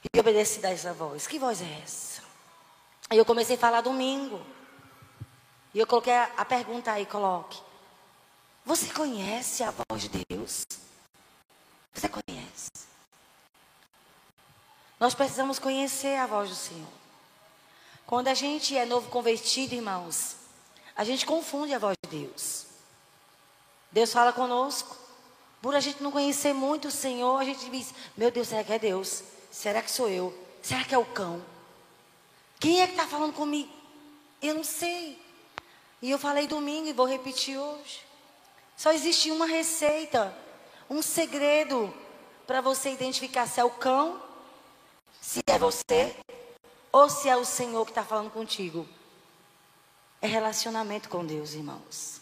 [0.04, 1.28] e obedecido a essa voz?
[1.28, 2.22] Que voz é essa?
[3.10, 4.42] Aí eu comecei a falar domingo.
[5.74, 7.60] E eu coloquei a, a pergunta aí, coloque.
[8.66, 10.66] Você conhece a voz de Deus?
[11.94, 12.70] Você conhece?
[15.00, 16.88] Nós precisamos conhecer a voz do Senhor.
[18.06, 20.36] Quando a gente é novo convertido, irmãos,
[20.96, 22.66] a gente confunde a voz de Deus.
[23.92, 24.96] Deus fala conosco.
[25.62, 28.74] Por a gente não conhecer muito o Senhor, a gente diz: Meu Deus, será que
[28.74, 29.24] é Deus?
[29.52, 30.34] Será que sou eu?
[30.62, 31.44] Será que é o cão?
[32.60, 33.70] Quem é que está falando comigo?
[34.42, 35.20] Eu não sei.
[36.02, 38.02] E eu falei domingo e vou repetir hoje.
[38.78, 40.34] Só existe uma receita,
[40.90, 41.94] um segredo
[42.48, 44.22] para você identificar se é o cão,
[45.22, 46.16] se é você
[46.92, 48.88] ou se é o Senhor que está falando contigo.
[50.22, 52.22] É relacionamento com Deus, irmãos.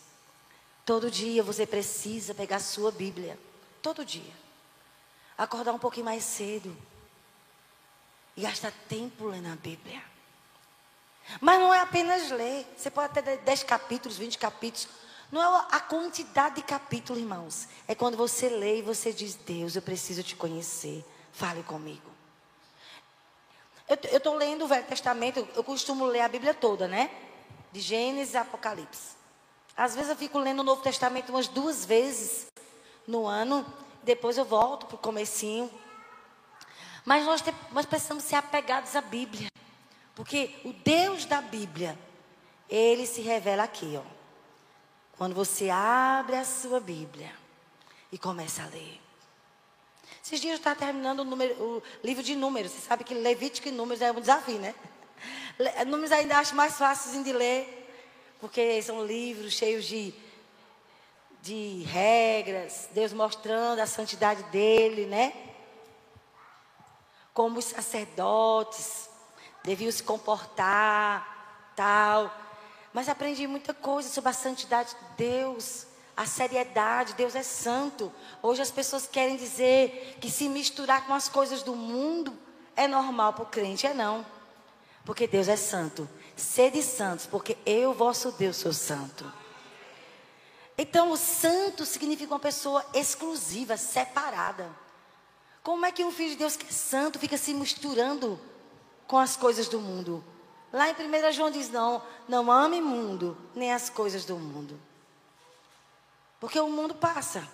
[0.86, 3.40] Todo dia você precisa pegar sua Bíblia.
[3.82, 4.34] Todo dia.
[5.38, 6.76] Acordar um pouquinho mais cedo.
[8.36, 10.02] E gastar tempo lendo a Bíblia.
[11.40, 12.66] Mas não é apenas ler.
[12.76, 14.88] Você pode ter 10 capítulos, 20 capítulos.
[15.32, 17.68] Não é a quantidade de capítulos, irmãos.
[17.88, 21.06] É quando você lê e você diz: Deus, eu preciso te conhecer.
[21.32, 22.10] Fale comigo.
[23.88, 27.10] Eu estou lendo o Velho Testamento, eu costumo ler a Bíblia toda, né?
[27.72, 29.16] De Gênesis a Apocalipse.
[29.76, 32.48] Às vezes eu fico lendo o Novo Testamento umas duas vezes
[33.08, 33.66] no ano,
[34.04, 35.72] depois eu volto para o comecinho.
[37.10, 39.50] Mas nós, te, nós precisamos ser apegados à Bíblia.
[40.14, 41.98] Porque o Deus da Bíblia,
[42.70, 44.04] ele se revela aqui, ó.
[45.18, 47.34] Quando você abre a sua Bíblia
[48.12, 49.02] e começa a ler.
[50.24, 52.74] Esses dias eu estava terminando o, número, o, livro de números.
[52.74, 54.76] Você sabe que Levítico e números é um desafio, né?
[55.88, 57.92] Números ainda acho mais fáceis de ler,
[58.40, 60.14] porque são livros cheios de,
[61.42, 65.49] de regras, Deus mostrando a santidade dele, né?
[67.40, 69.10] Como os sacerdotes
[69.64, 72.30] deviam se comportar, tal.
[72.92, 78.12] Mas aprendi muita coisa sobre a santidade de Deus a seriedade, Deus é santo.
[78.44, 82.38] Hoje as pessoas querem dizer que se misturar com as coisas do mundo
[82.76, 83.88] é normal para o crente.
[83.88, 84.26] É não.
[85.06, 86.10] Porque Deus é santo.
[86.36, 89.32] Sede santos, porque eu, vosso Deus, sou santo.
[90.78, 94.70] Então, o santo significa uma pessoa exclusiva, separada.
[95.64, 98.40] Como é que um filho de Deus que é santo fica se misturando
[99.08, 100.24] com as coisas do mundo?
[100.72, 104.80] Lá em 1 João diz: não, não ame mundo, nem as coisas do mundo.
[106.40, 107.48] Porque o mundo passa.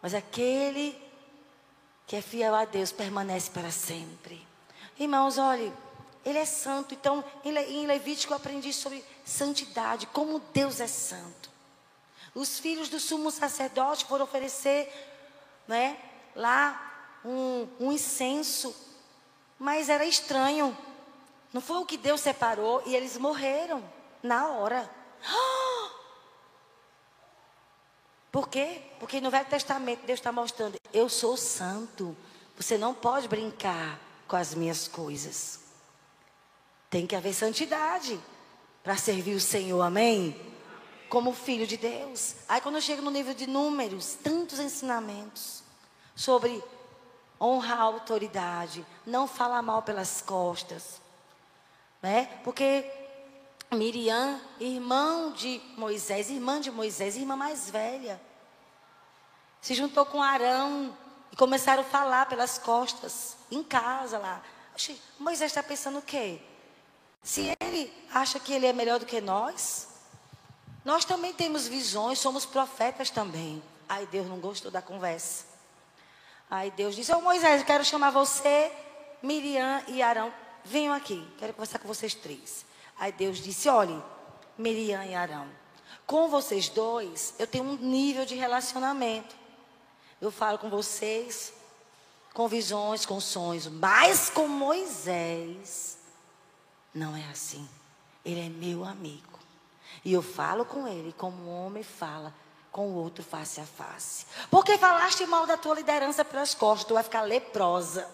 [0.00, 1.00] Mas aquele
[2.06, 4.46] que é fiel a Deus permanece para sempre.
[4.98, 5.72] Irmãos, olhe,
[6.24, 6.94] ele é santo.
[6.94, 11.50] Então, em Levítico eu aprendi sobre santidade, como Deus é santo.
[12.34, 14.92] Os filhos do sumo sacerdote foram oferecer,
[15.66, 15.96] né,
[16.34, 18.74] lá um, um incenso,
[19.58, 20.76] mas era estranho.
[21.52, 23.82] Não foi o que Deus separou e eles morreram
[24.22, 24.90] na hora.
[28.30, 28.82] Por quê?
[28.98, 32.16] Porque no Velho Testamento Deus está mostrando: eu sou santo.
[32.56, 35.60] Você não pode brincar com as minhas coisas.
[36.88, 38.20] Tem que haver santidade
[38.82, 40.40] para servir o Senhor, amém?
[41.08, 42.36] Como filho de Deus.
[42.48, 45.63] Aí quando eu chego no nível de números, tantos ensinamentos
[46.14, 46.62] sobre
[47.40, 51.00] honrar a autoridade, não falar mal pelas costas,
[52.00, 52.40] né?
[52.44, 52.90] Porque
[53.72, 58.20] Miriam, irmão de Moisés, irmã de Moisés, irmã mais velha,
[59.60, 60.96] se juntou com Arão
[61.32, 64.42] e começaram a falar pelas costas, em casa lá.
[65.18, 66.40] Moisés está pensando o quê?
[67.22, 69.88] Se ele acha que ele é melhor do que nós,
[70.84, 73.62] nós também temos visões, somos profetas também.
[73.88, 75.53] Aí Deus não gostou da conversa.
[76.54, 78.70] Aí Deus disse: Ô Moisés, eu quero chamar você,
[79.20, 80.32] Miriam e Arão.
[80.64, 82.64] Venham aqui, quero conversar com vocês três.
[82.96, 84.00] Aí Deus disse: olhe,
[84.56, 85.48] Miriam e Arão,
[86.06, 89.34] com vocês dois, eu tenho um nível de relacionamento.
[90.20, 91.52] Eu falo com vocês
[92.32, 95.98] com visões, com sonhos, mas com Moisés
[96.94, 97.68] não é assim.
[98.24, 99.40] Ele é meu amigo.
[100.04, 102.32] E eu falo com ele como um homem fala
[102.74, 104.26] com o outro face a face.
[104.50, 108.04] Porque falaste mal da tua liderança pelas costas, tu vai ficar leprosa.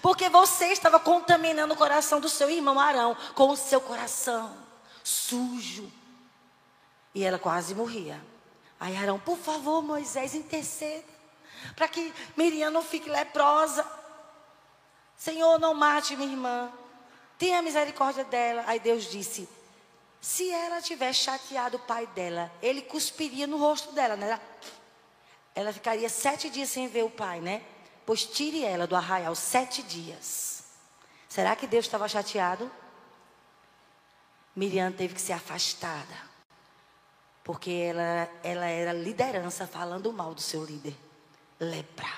[0.00, 4.56] Porque você estava contaminando o coração do seu irmão Arão com o seu coração
[5.02, 5.90] sujo.
[7.12, 8.24] E ela quase morria.
[8.78, 11.02] Aí Arão, por favor, Moisés, interceda.
[11.74, 13.84] Para que Miriam não fique leprosa.
[15.16, 16.70] Senhor, não mate minha irmã.
[17.36, 18.62] Tenha misericórdia dela.
[18.64, 19.48] Aí Deus disse:
[20.20, 24.40] se ela tiver chateado o pai dela, ele cuspiria no rosto dela, né?
[25.54, 27.64] Ela ficaria sete dias sem ver o pai, né?
[28.08, 30.64] pois tire ela do arraial sete dias.
[31.28, 32.72] Será que Deus estava chateado?
[34.56, 36.16] Miriam teve que ser afastada,
[37.44, 40.96] porque ela, ela era liderança falando mal do seu líder,
[41.60, 42.08] lepra.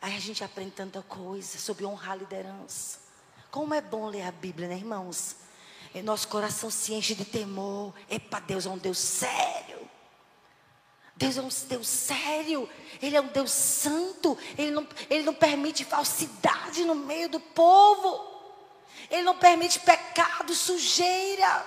[0.00, 3.00] Aí a gente aprende tanta coisa sobre honrar a liderança.
[3.50, 5.34] Como é bom ler a Bíblia, né, irmãos?
[6.00, 7.92] Nosso coração se enche de temor.
[8.08, 9.82] Epa, Deus é um Deus sério.
[11.22, 12.68] Deus é um Deus sério,
[13.00, 18.26] Ele é um Deus santo, Ele não, Ele não permite falsidade no meio do povo,
[19.08, 21.64] Ele não permite pecado, sujeira.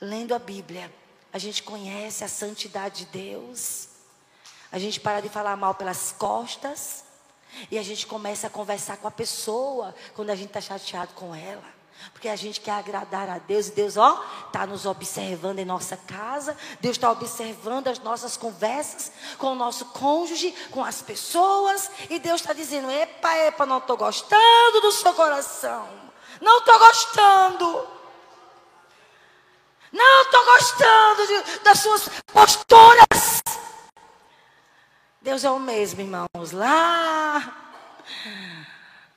[0.00, 0.92] Lendo a Bíblia,
[1.32, 3.88] a gente conhece a santidade de Deus,
[4.72, 7.04] a gente para de falar mal pelas costas,
[7.70, 11.32] e a gente começa a conversar com a pessoa quando a gente está chateado com
[11.32, 11.75] ela.
[12.12, 15.96] Porque a gente quer agradar a Deus e Deus, ó, está nos observando em nossa
[15.96, 22.18] casa, Deus está observando as nossas conversas com o nosso cônjuge, com as pessoas, e
[22.18, 25.88] Deus está dizendo: epa, epa, não estou gostando do seu coração,
[26.40, 27.88] não estou gostando,
[29.92, 33.42] não estou gostando de, das suas posturas.
[35.20, 37.72] Deus é o mesmo, irmãos, lá.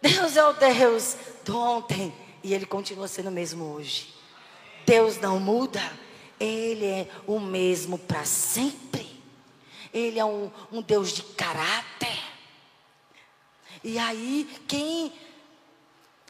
[0.02, 1.16] Deus é o Deus
[1.46, 4.14] do ontem e ele continua sendo o mesmo hoje.
[4.86, 5.82] Deus não muda,
[6.40, 9.08] ele é o mesmo para sempre.
[9.94, 12.20] Ele é um, um Deus de caráter.
[13.84, 15.14] E aí, quem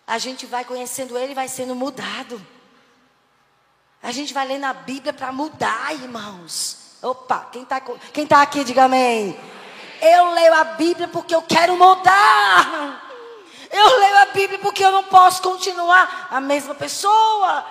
[0.08, 2.42] a gente vai conhecendo ele, vai sendo mudado.
[4.02, 6.98] A gente vai lendo a Bíblia para mudar, irmãos.
[7.02, 9.38] Opa, quem está quem tá aqui, diga amém.
[10.02, 13.09] Eu leio a Bíblia porque eu quero mudar.
[13.72, 17.66] Eu leio a Bíblia porque eu não posso continuar a mesma pessoa.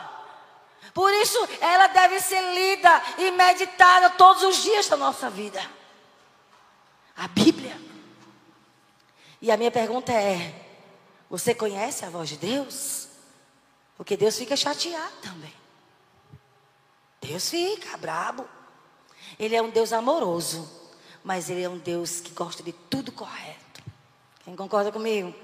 [0.95, 5.61] Por isso, ela deve ser lida e meditada todos os dias da nossa vida.
[7.17, 7.79] A Bíblia.
[9.41, 10.55] E a minha pergunta é:
[11.29, 13.09] você conhece a voz de Deus?
[13.97, 15.55] Porque Deus fica chateado também.
[17.21, 18.49] Deus fica brabo.
[19.39, 20.69] Ele é um Deus amoroso,
[21.23, 23.83] mas ele é um Deus que gosta de tudo correto.
[24.45, 25.35] Quem concorda comigo?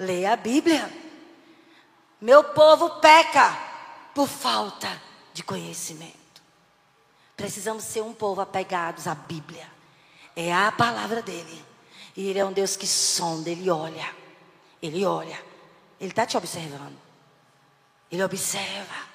[0.00, 0.90] Leia a Bíblia.
[2.18, 3.54] Meu povo peca
[4.14, 5.00] por falta
[5.34, 6.16] de conhecimento.
[7.36, 9.68] Precisamos ser um povo apegados à Bíblia.
[10.34, 11.64] É a palavra dele.
[12.16, 14.08] E ele é um Deus que sonda, ele olha.
[14.82, 15.38] Ele olha.
[16.00, 16.96] Ele está te observando.
[18.10, 19.10] Ele observa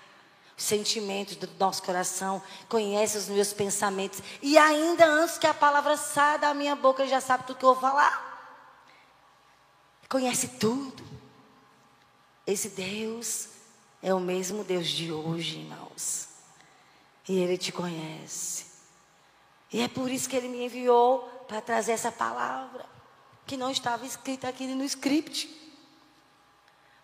[0.55, 4.21] os sentimentos do nosso coração, conhece os meus pensamentos.
[4.39, 7.65] E ainda antes que a palavra saia da minha boca, ele já sabe tudo que
[7.65, 8.34] eu vou falar.
[10.09, 11.03] Conhece tudo.
[12.45, 13.49] Esse Deus
[14.01, 16.27] é o mesmo Deus de hoje, irmãos.
[17.27, 18.65] E Ele te conhece.
[19.73, 22.85] E é por isso que Ele me enviou para trazer essa palavra,
[23.45, 25.65] que não estava escrita aqui no script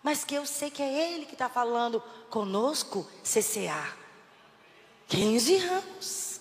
[0.02, 3.96] mas que eu sei que é Ele que está falando conosco, CCA.
[5.06, 6.40] 15 anos.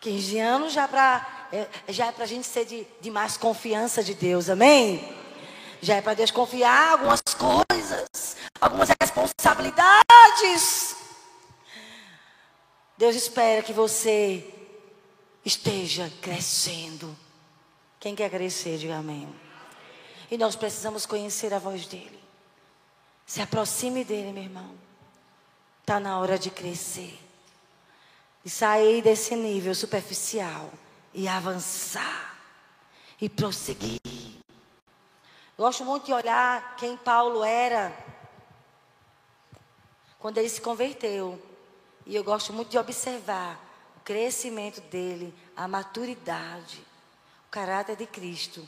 [0.00, 4.02] 15 anos já para é, já é para a gente ser de, de mais confiança
[4.02, 5.23] de Deus, amém?
[5.84, 10.96] Já é para Deus confiar algumas coisas, algumas responsabilidades.
[12.96, 14.50] Deus espera que você
[15.44, 17.14] esteja crescendo.
[18.00, 19.28] Quem quer crescer, diga amém.
[20.30, 22.18] E nós precisamos conhecer a voz dele.
[23.26, 24.70] Se aproxime dele, meu irmão.
[25.82, 27.20] Está na hora de crescer.
[28.42, 30.72] E sair desse nível superficial.
[31.12, 32.38] E avançar.
[33.20, 34.13] E prosseguir.
[35.56, 37.96] Gosto muito de olhar quem Paulo era.
[40.18, 41.40] Quando ele se converteu.
[42.06, 43.58] E eu gosto muito de observar
[43.96, 46.84] o crescimento dele, a maturidade,
[47.46, 48.66] o caráter de Cristo.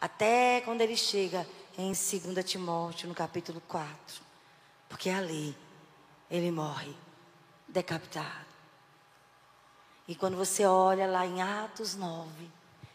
[0.00, 1.46] Até quando ele chega
[1.76, 4.22] em 2 Timóteo, no capítulo 4.
[4.88, 5.56] Porque ali
[6.30, 6.94] ele morre
[7.66, 8.46] decapitado.
[10.06, 12.28] E quando você olha lá em Atos 9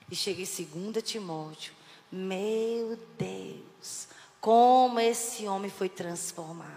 [0.09, 1.73] e chega em 2 Timóteo,
[2.13, 4.07] meu Deus,
[4.39, 6.71] como esse homem foi transformado.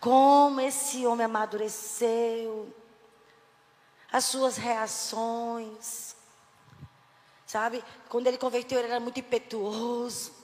[0.00, 2.74] Como esse homem amadureceu.
[4.10, 6.14] As suas reações.
[7.46, 7.84] Sabe?
[8.08, 10.42] Quando ele converteu, ele era muito impetuoso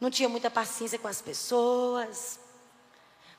[0.00, 2.38] não tinha muita paciência com as pessoas.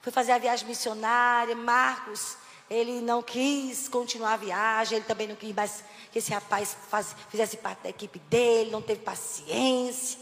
[0.01, 1.55] Foi fazer a viagem missionária.
[1.55, 2.37] Marcos,
[2.69, 7.15] ele não quis continuar a viagem, ele também não quis mais que esse rapaz faz,
[7.29, 10.19] fizesse parte da equipe dele, não teve paciência.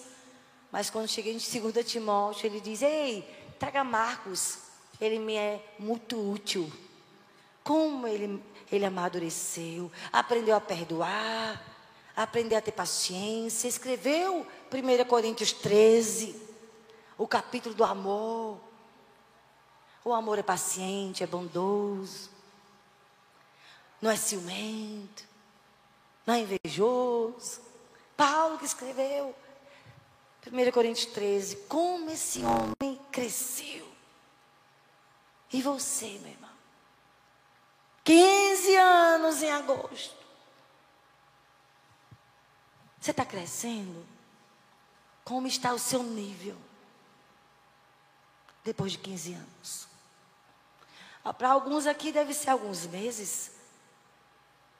[0.71, 3.27] Mas quando cheguei em 2 Timóteo, ele diz: Ei,
[3.59, 4.59] traga Marcos,
[4.99, 6.71] ele me é muito útil.
[7.63, 11.61] Como ele, ele amadureceu, aprendeu a perdoar,
[12.15, 16.35] aprendeu a ter paciência, escreveu 1 Coríntios 13,
[17.17, 18.57] o capítulo do amor.
[20.05, 22.36] O amor é paciente, é bondoso,
[24.01, 25.23] não é ciumento,
[26.25, 27.61] não é invejoso.
[28.15, 29.35] Paulo que escreveu,
[30.45, 33.87] 1 Coríntios 13, como esse homem cresceu.
[35.51, 36.49] E você, meu irmão?
[38.03, 40.15] 15 anos em agosto.
[42.99, 44.05] Você está crescendo?
[45.23, 46.57] Como está o seu nível?
[48.63, 49.87] Depois de 15 anos.
[51.37, 53.56] Para alguns aqui deve ser alguns meses.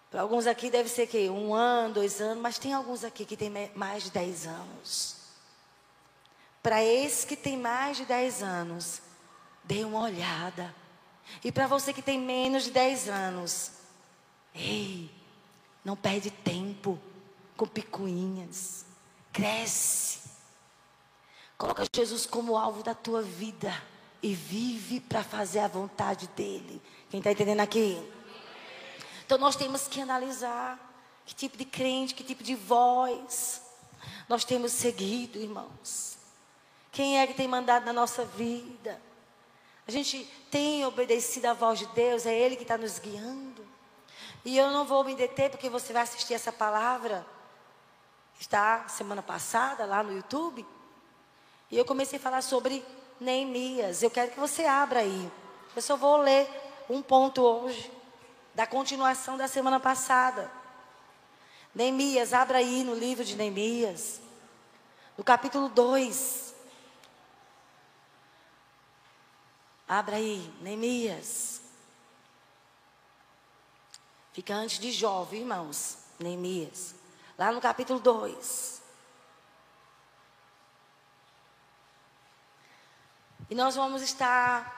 [0.10, 3.36] Para alguns aqui deve ser que um ano, dois anos, mas tem alguns aqui que
[3.36, 5.16] tem mais de 10 anos.
[6.64, 9.02] Para esses que tem mais de 10 anos,
[9.64, 10.74] dê uma olhada.
[11.44, 13.72] E para você que tem menos de 10 anos,
[14.56, 15.12] ei,
[15.84, 16.98] não perde tempo
[17.58, 18.86] com picuinhas.
[19.34, 20.20] Cresce.
[21.58, 23.74] Coloca Jesus como alvo da tua vida
[24.22, 26.82] e vive para fazer a vontade dele.
[27.10, 28.02] Quem está entendendo aqui?
[29.28, 30.80] Então nós temos que analisar
[31.26, 33.62] que tipo de crente, que tipo de voz
[34.30, 36.18] nós temos seguido, irmãos.
[36.94, 39.02] Quem é que tem mandado na nossa vida?
[39.86, 43.68] A gente tem obedecido à voz de Deus, é Ele que está nos guiando.
[44.46, 47.26] E eu não vou me deter porque você vai assistir essa palavra.
[48.40, 50.66] Está semana passada lá no YouTube.
[51.70, 52.82] E eu comecei a falar sobre
[53.20, 54.02] Neemias.
[54.02, 55.30] Eu quero que você abra aí.
[55.76, 56.50] Eu só vou ler
[56.90, 57.92] um ponto hoje,
[58.58, 60.52] da continuação da semana passada.
[61.76, 64.20] Neemias, abra aí no livro de Neemias,
[65.16, 66.56] no capítulo 2.
[69.88, 71.62] Abra aí, Neemias.
[74.34, 74.92] Fica antes de
[75.26, 76.00] viu, irmãos?
[76.18, 76.96] Neemias.
[77.38, 78.82] Lá no capítulo 2.
[83.52, 84.77] E nós vamos estar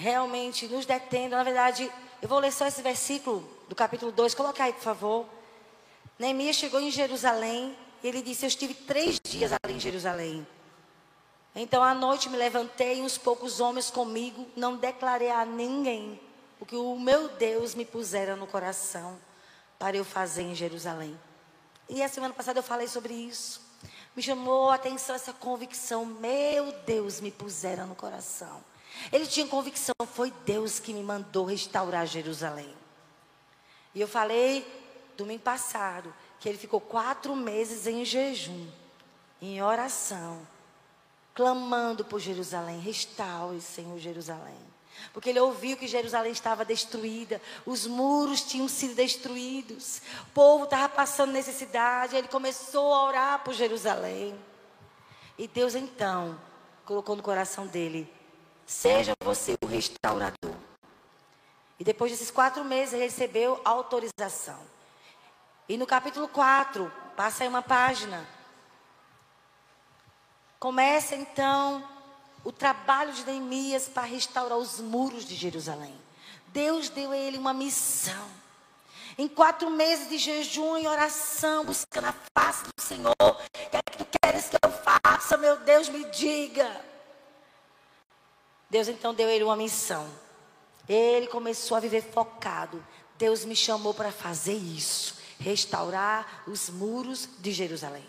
[0.00, 1.36] realmente nos detendo.
[1.36, 1.92] Na verdade,
[2.22, 4.34] eu vou ler só esse versículo do capítulo 2.
[4.34, 5.26] Coloca aí, por favor.
[6.18, 10.46] Neemias chegou em Jerusalém e ele disse: Eu estive três dias ali em Jerusalém.
[11.54, 16.18] Então, à noite me levantei e uns poucos homens comigo, não declarei a ninguém
[16.60, 19.18] o que o meu Deus me pusera no coração
[19.78, 21.18] para eu fazer em Jerusalém.
[21.88, 23.60] E a semana passada eu falei sobre isso.
[24.14, 26.06] Me chamou a atenção essa convicção.
[26.06, 28.69] Meu Deus me pusera no coração.
[29.12, 32.74] Ele tinha convicção, foi Deus que me mandou restaurar Jerusalém.
[33.94, 34.66] E eu falei
[35.16, 38.66] domingo passado que ele ficou quatro meses em jejum,
[39.40, 40.40] em oração,
[41.34, 44.58] clamando por Jerusalém, restaure, Senhor, Jerusalém.
[45.12, 50.88] Porque ele ouviu que Jerusalém estava destruída, os muros tinham sido destruídos, o povo estava
[50.88, 54.38] passando necessidade, ele começou a orar por Jerusalém.
[55.38, 56.38] E Deus então
[56.84, 58.12] colocou no coração dele
[58.70, 60.54] Seja você o restaurador.
[61.76, 64.60] E depois desses quatro meses, recebeu autorização.
[65.68, 68.24] E no capítulo 4, passa aí uma página.
[70.60, 71.84] Começa então
[72.44, 76.00] o trabalho de Neemias para restaurar os muros de Jerusalém.
[76.46, 78.28] Deus deu a ele uma missão.
[79.18, 83.16] Em quatro meses de jejum e oração, buscando a face do Senhor.
[83.20, 83.34] O
[83.68, 85.36] que é que tu queres que eu faça?
[85.36, 86.88] Meu Deus, me diga.
[88.70, 90.08] Deus então deu ele uma missão.
[90.88, 92.84] Ele começou a viver focado.
[93.18, 98.06] Deus me chamou para fazer isso, restaurar os muros de Jerusalém.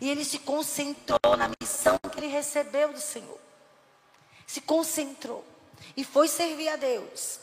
[0.00, 3.38] E ele se concentrou na missão que ele recebeu do Senhor.
[4.46, 5.44] Se concentrou
[5.96, 7.38] e foi servir a Deus.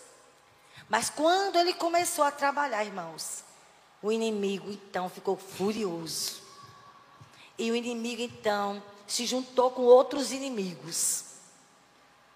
[0.89, 3.45] Mas quando ele começou a trabalhar, irmãos,
[4.03, 6.41] o inimigo então ficou furioso.
[7.57, 11.30] E o inimigo então se juntou com outros inimigos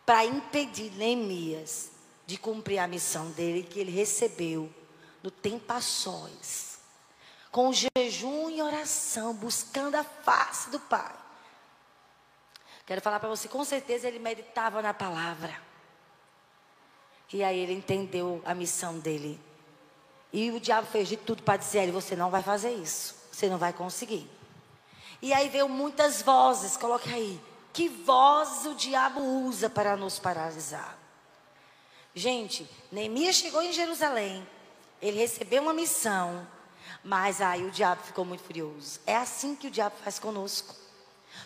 [0.05, 1.91] para impedir Neemias
[2.25, 4.71] de cumprir a missão dele que ele recebeu
[5.21, 6.79] no tempo a sós,
[7.51, 11.15] com jejum e oração, buscando a face do Pai.
[12.85, 15.59] Quero falar para você, com certeza ele meditava na palavra.
[17.33, 19.39] E aí ele entendeu a missão dele.
[20.31, 23.15] E o diabo fez de tudo para dizer a ele: você não vai fazer isso,
[23.31, 24.29] você não vai conseguir.
[25.21, 27.41] E aí veio muitas vozes, coloque aí.
[27.75, 30.97] Que voz o diabo usa para nos paralisar?
[32.13, 34.47] Gente, Neemias chegou em Jerusalém,
[35.01, 36.47] ele recebeu uma missão,
[37.03, 39.01] mas aí o diabo ficou muito furioso.
[39.05, 40.73] É assim que o diabo faz conosco.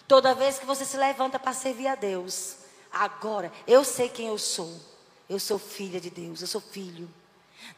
[0.08, 2.58] Toda vez que você se levanta para servir a Deus,
[2.92, 4.80] agora eu sei quem eu sou.
[5.28, 7.10] Eu sou filha de Deus, eu sou filho.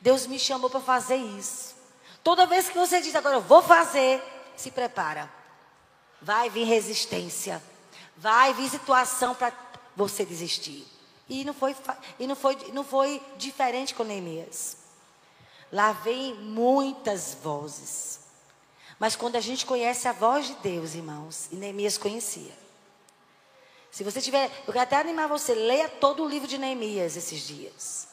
[0.02, 1.74] Deus me chamou para fazer isso.
[2.22, 4.22] Toda vez que você diz agora eu vou fazer,
[4.58, 5.32] se prepara.
[6.22, 7.71] Vai vir resistência.
[8.22, 9.52] Vai vir situação para
[9.96, 10.88] você desistir.
[11.28, 11.76] E não foi,
[12.20, 14.78] e não foi, não foi diferente com Neemias.
[15.72, 18.20] Lá vem muitas vozes.
[19.00, 22.54] Mas quando a gente conhece a voz de Deus, irmãos, e Neemias conhecia.
[23.90, 27.42] Se você tiver, eu quero até animar você, leia todo o livro de Neemias esses
[27.42, 28.08] dias.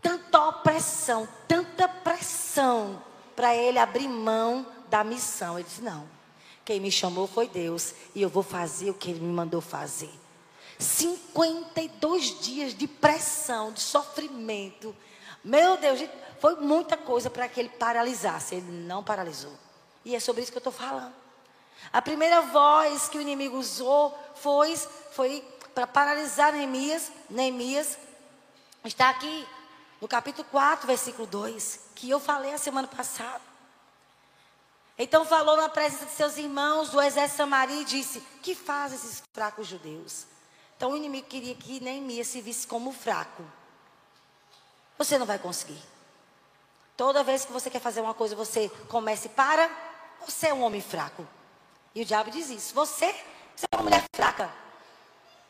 [0.00, 3.02] Tanta opressão, tanta pressão
[3.34, 5.58] para ele abrir mão da missão.
[5.58, 6.08] Ele disse: não,
[6.64, 10.10] quem me chamou foi Deus e eu vou fazer o que Ele me mandou fazer.
[10.78, 14.94] 52 dias de pressão, de sofrimento.
[15.42, 16.00] Meu Deus,
[16.40, 18.56] foi muita coisa para que ele paralisasse.
[18.56, 19.52] Ele não paralisou.
[20.04, 21.14] E é sobre isso que eu estou falando.
[21.92, 24.76] A primeira voz que o inimigo usou foi,
[25.12, 25.44] foi
[25.74, 27.12] para paralisar Neemias.
[27.28, 27.98] Neemias
[28.84, 29.46] está aqui
[30.00, 33.53] no capítulo 4, versículo 2, que eu falei a semana passada.
[34.96, 39.22] Então falou na presença de seus irmãos do exército samaria e disse: Que fazem esses
[39.32, 40.26] fracos judeus?
[40.76, 43.44] Então o inimigo queria que Neemias se visse como fraco.
[44.96, 45.82] Você não vai conseguir.
[46.96, 49.68] Toda vez que você quer fazer uma coisa, você comece para.
[50.24, 51.26] Você é um homem fraco.
[51.94, 52.72] E o diabo diz isso.
[52.74, 53.06] Você,
[53.54, 54.50] você é uma mulher fraca.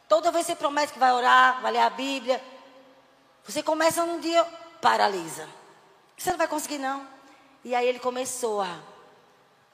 [0.09, 2.43] Toda vez que você promete que vai orar, vai ler a Bíblia.
[3.45, 4.43] Você começa num dia,
[4.81, 5.47] paralisa.
[6.17, 7.07] Você não vai conseguir, não.
[7.63, 8.94] E aí ele começou a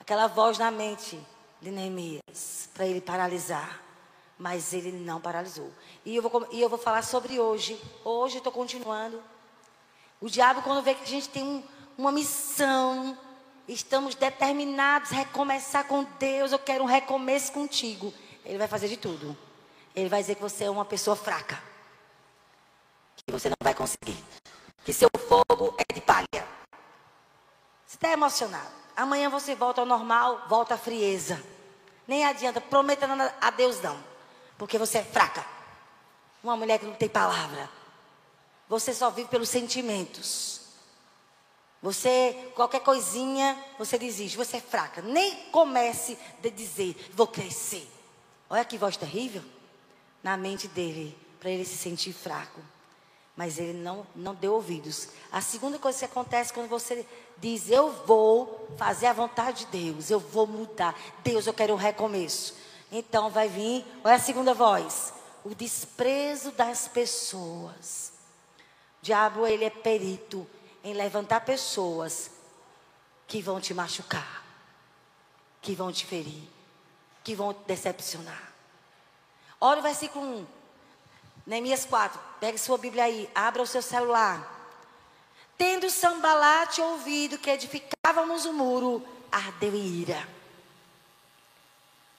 [0.01, 1.20] aquela voz na mente
[1.61, 3.80] de Neemias para ele paralisar.
[4.38, 5.70] Mas ele não paralisou.
[6.05, 7.78] E eu vou, e eu vou falar sobre hoje.
[8.03, 9.22] Hoje estou continuando.
[10.18, 11.62] O diabo, quando vê que a gente tem um,
[11.98, 13.16] uma missão,
[13.68, 18.14] estamos determinados a recomeçar com Deus, eu quero um recomeço contigo.
[18.44, 19.36] Ele vai fazer de tudo.
[19.94, 21.62] Ele vai dizer que você é uma pessoa fraca.
[23.16, 24.16] Que você não vai conseguir.
[24.84, 26.59] Que seu fogo é de palha.
[28.01, 28.70] Está emocionado.
[28.96, 31.38] Amanhã você volta ao normal, volta à frieza.
[32.09, 34.03] Nem adianta, prometa nada a Deus não.
[34.57, 35.44] Porque você é fraca.
[36.42, 37.68] Uma mulher que não tem palavra.
[38.70, 40.62] Você só vive pelos sentimentos.
[41.82, 44.38] Você, qualquer coisinha, você desiste.
[44.38, 45.03] Você é fraca.
[45.03, 47.86] Nem comece a dizer, vou crescer.
[48.48, 49.44] Olha que voz terrível.
[50.22, 52.62] Na mente dele, para ele se sentir fraco.
[53.36, 55.09] Mas ele não, não deu ouvidos.
[55.30, 57.07] A segunda coisa que acontece quando você
[57.41, 60.95] diz: Eu vou fazer a vontade de Deus, eu vou mudar.
[61.24, 62.55] Deus, eu quero um recomeço.
[62.93, 65.12] Então vai vir, olha a segunda voz:
[65.45, 68.12] o desprezo das pessoas.
[69.01, 70.47] O diabo, ele é perito
[70.84, 72.30] em levantar pessoas
[73.26, 74.45] que vão te machucar,
[75.62, 76.49] que vão te ferir,
[77.22, 78.53] que vão te decepcionar.
[79.61, 80.47] Olha o versículo 1.
[81.47, 82.18] Neemias 4.
[82.41, 84.59] Pegue sua Bíblia aí, abra o seu celular.
[85.61, 90.26] Tendo Sambalate ouvido que edificávamos o muro, ardeu em ira.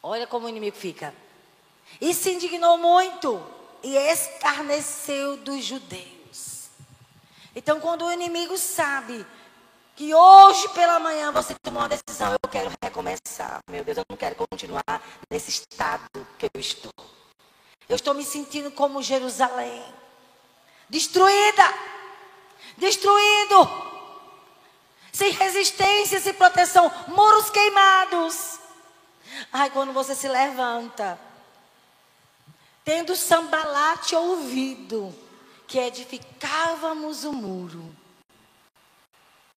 [0.04, 1.12] Olha como o inimigo fica.
[2.00, 3.44] E se indignou muito
[3.82, 6.68] e escarneceu dos judeus.
[7.56, 9.26] Então, quando o inimigo sabe
[9.96, 13.60] que hoje pela manhã você tomou uma decisão, eu quero recomeçar.
[13.68, 16.94] Meu Deus, eu não quero continuar nesse estado que eu estou.
[17.90, 19.84] Eu estou me sentindo como Jerusalém,
[20.88, 22.01] destruída
[22.82, 23.70] destruído,
[25.14, 28.60] sem resistência, sem proteção, muros queimados.
[29.54, 31.20] Ai, quando você se levanta,
[32.84, 35.16] tendo Sambalate ouvido
[35.68, 37.96] que edificávamos o muro,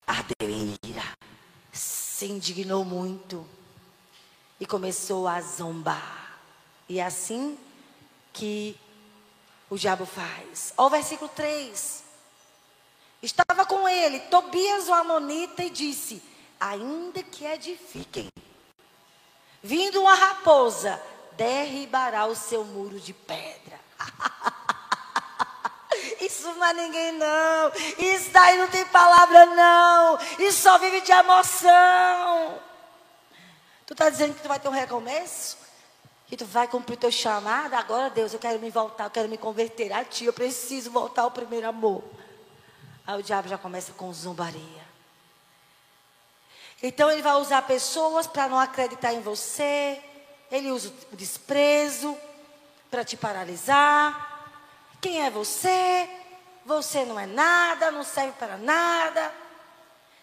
[0.07, 1.17] ardeu em ira,
[1.73, 3.49] se indignou muito
[4.61, 6.39] e começou a zombar.
[6.87, 7.59] E é assim
[8.35, 8.79] que
[9.71, 10.75] o diabo faz.
[10.77, 12.04] Olha o versículo 3.
[13.25, 16.23] Estava com ele Tobias o Amonita e disse:
[16.61, 18.29] Ainda que edifiquem,
[19.63, 21.01] vindo uma raposa,
[21.33, 23.81] derribará o seu muro de pedra.
[26.21, 27.73] Isso não é ninguém, não.
[27.99, 30.19] Isso daí não tem palavra, não.
[30.39, 32.61] Isso só vive de emoção.
[33.87, 35.57] Tu está dizendo que tu vai ter um recomeço?
[36.27, 37.73] Que tu vai cumprir teu chamado?
[37.73, 40.27] Agora, Deus, eu quero me voltar, eu quero me converter a ti.
[40.27, 42.05] Eu preciso voltar ao primeiro amor.
[43.07, 44.85] Aí o diabo já começa com zombaria.
[46.83, 50.03] Então ele vai usar pessoas para não acreditar em você.
[50.51, 52.17] Ele usa o desprezo
[52.91, 54.53] para te paralisar.
[55.01, 56.09] Quem é você?
[56.65, 59.33] Você não é nada, não serve para nada.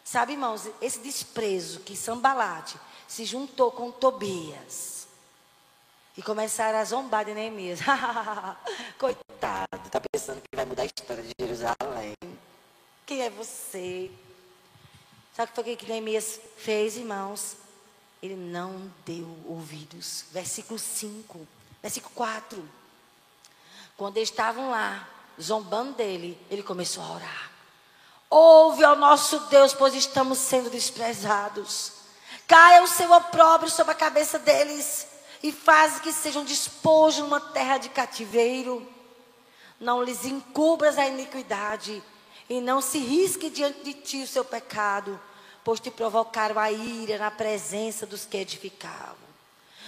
[0.03, 2.77] Sabe, irmãos, esse desprezo que Sambalate
[3.07, 5.07] se juntou com Tobias
[6.17, 7.79] e começaram a zombar de Neemias.
[8.97, 12.13] Coitado, está pensando que vai mudar a história de Jerusalém.
[13.05, 14.11] Quem é você?
[15.35, 17.55] Sabe o que que Neemias fez, irmãos?
[18.21, 20.25] Ele não deu ouvidos.
[20.31, 21.47] Versículo 5,
[21.81, 22.69] versículo 4.
[23.97, 25.07] Quando eles estavam lá,
[25.41, 27.51] zombando dele, ele começou a orar.
[28.29, 31.93] Ouve ao nosso Deus, pois estamos sendo desprezados.
[32.47, 35.07] Caia o seu opróbrio sobre a cabeça deles
[35.43, 38.87] e faz que sejam despojos numa terra de cativeiro.
[39.79, 42.03] Não lhes encubras a iniquidade
[42.49, 45.19] e não se risque diante de ti o seu pecado,
[45.63, 49.31] pois te provocaram a ira na presença dos que edificavam.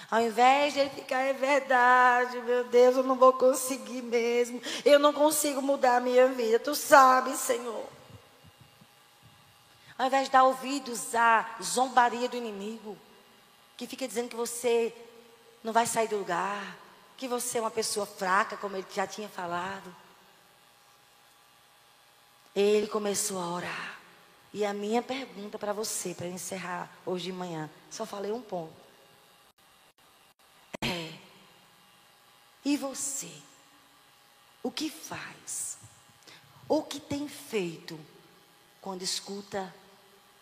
[0.10, 4.62] Ao invés de ele ficar, é verdade, meu Deus, eu não vou conseguir mesmo.
[4.86, 6.60] Eu não consigo mudar a minha vida.
[6.60, 7.90] Tu sabes, Senhor.
[9.98, 12.96] Ao invés de dar ouvidos à zombaria do inimigo,
[13.76, 14.94] que fica dizendo que você
[15.64, 16.78] não vai sair do lugar,
[17.18, 20.03] que você é uma pessoa fraca, como ele já tinha falado.
[22.56, 24.00] Ele começou a orar.
[24.54, 28.74] E a minha pergunta para você, para encerrar hoje de manhã, só falei um ponto.
[30.84, 31.14] É:
[32.64, 33.32] e você?
[34.62, 35.78] O que faz?
[36.70, 38.00] O que tem feito
[38.80, 39.74] quando escuta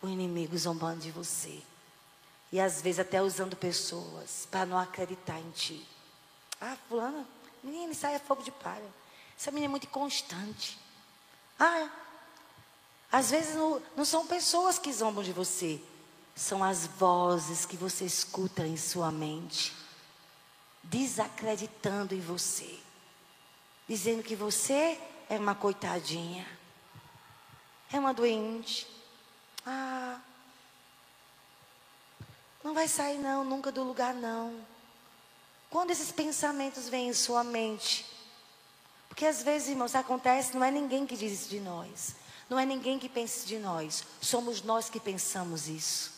[0.01, 1.63] o inimigo zombando de você?
[2.51, 5.87] E às vezes até usando pessoas para não acreditar em ti.
[6.59, 7.25] Ah, fulana,
[7.63, 8.93] menina, aí é fogo de palha.
[9.37, 10.77] Essa menina é muito inconstante.
[11.57, 11.89] Ah,
[13.11, 15.81] às vezes não, não são pessoas que zombam de você,
[16.35, 19.73] são as vozes que você escuta em sua mente,
[20.81, 22.79] desacreditando em você,
[23.87, 24.97] dizendo que você
[25.29, 26.47] é uma coitadinha.
[27.91, 28.87] é uma doente.
[29.65, 30.19] Ah,
[32.63, 34.65] não vai sair não, nunca do lugar não.
[35.69, 38.05] Quando esses pensamentos vêm em sua mente,
[39.09, 42.15] porque às vezes, irmãos, acontece, não é ninguém que diz isso de nós.
[42.51, 44.03] Não é ninguém que pensa de nós.
[44.19, 46.11] Somos nós que pensamos isso.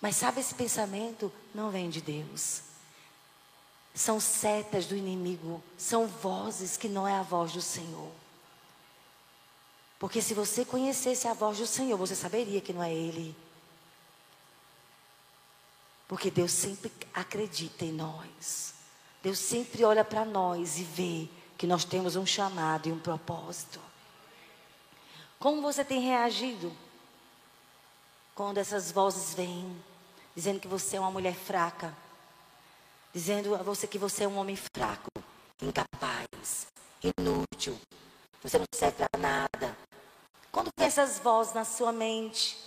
[0.00, 2.62] Mas sabe esse pensamento não vem de Deus.
[3.94, 8.10] São setas do inimigo, são vozes que não é a voz do Senhor.
[9.98, 13.36] Porque se você conhecesse a voz do Senhor, você saberia que não é Ele.
[16.08, 18.72] Porque Deus sempre acredita em nós.
[19.22, 21.28] Deus sempre olha para nós e vê
[21.58, 23.85] que nós temos um chamado e um propósito.
[25.38, 26.72] Como você tem reagido
[28.34, 29.76] quando essas vozes vêm,
[30.34, 31.94] dizendo que você é uma mulher fraca?
[33.16, 35.10] dizendo a você que você é um homem fraco,
[35.62, 36.66] incapaz,
[37.02, 37.80] inútil,
[38.42, 39.74] você não serve para nada.
[40.52, 42.58] Quando tem essas vozes na sua mente,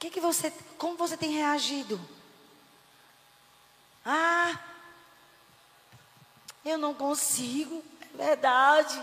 [0.00, 2.00] que que você, como você tem reagido?
[4.04, 4.58] Ah,
[6.64, 9.00] eu não consigo, é verdade.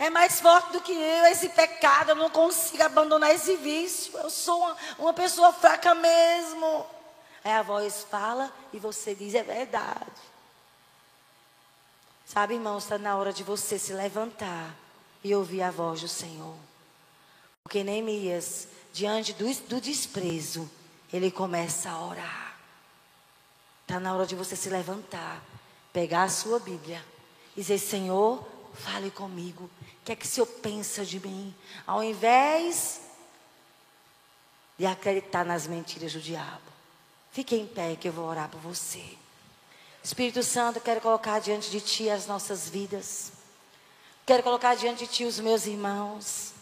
[0.00, 2.12] É mais forte do que eu esse pecado.
[2.12, 4.16] Eu não consigo abandonar esse vício.
[4.16, 6.86] Eu sou uma, uma pessoa fraca mesmo.
[7.44, 10.10] Aí a voz fala e você diz: é verdade.
[12.24, 14.74] Sabe, irmão, está na hora de você se levantar
[15.22, 16.56] e ouvir a voz do Senhor.
[17.62, 20.70] Porque Neemias, diante do, do desprezo,
[21.12, 22.56] ele começa a orar.
[23.82, 25.42] Está na hora de você se levantar,
[25.92, 27.04] pegar a sua Bíblia
[27.54, 29.68] e dizer: Senhor, fale comigo.
[30.00, 31.54] O que é que o Senhor pensa de mim?
[31.86, 33.00] Ao invés
[34.78, 36.70] de acreditar nas mentiras do diabo.
[37.32, 39.04] Fique em pé que eu vou orar por você.
[40.02, 43.30] Espírito Santo, quero colocar diante de Ti as nossas vidas.
[44.24, 46.54] Quero colocar diante de Ti os meus irmãos.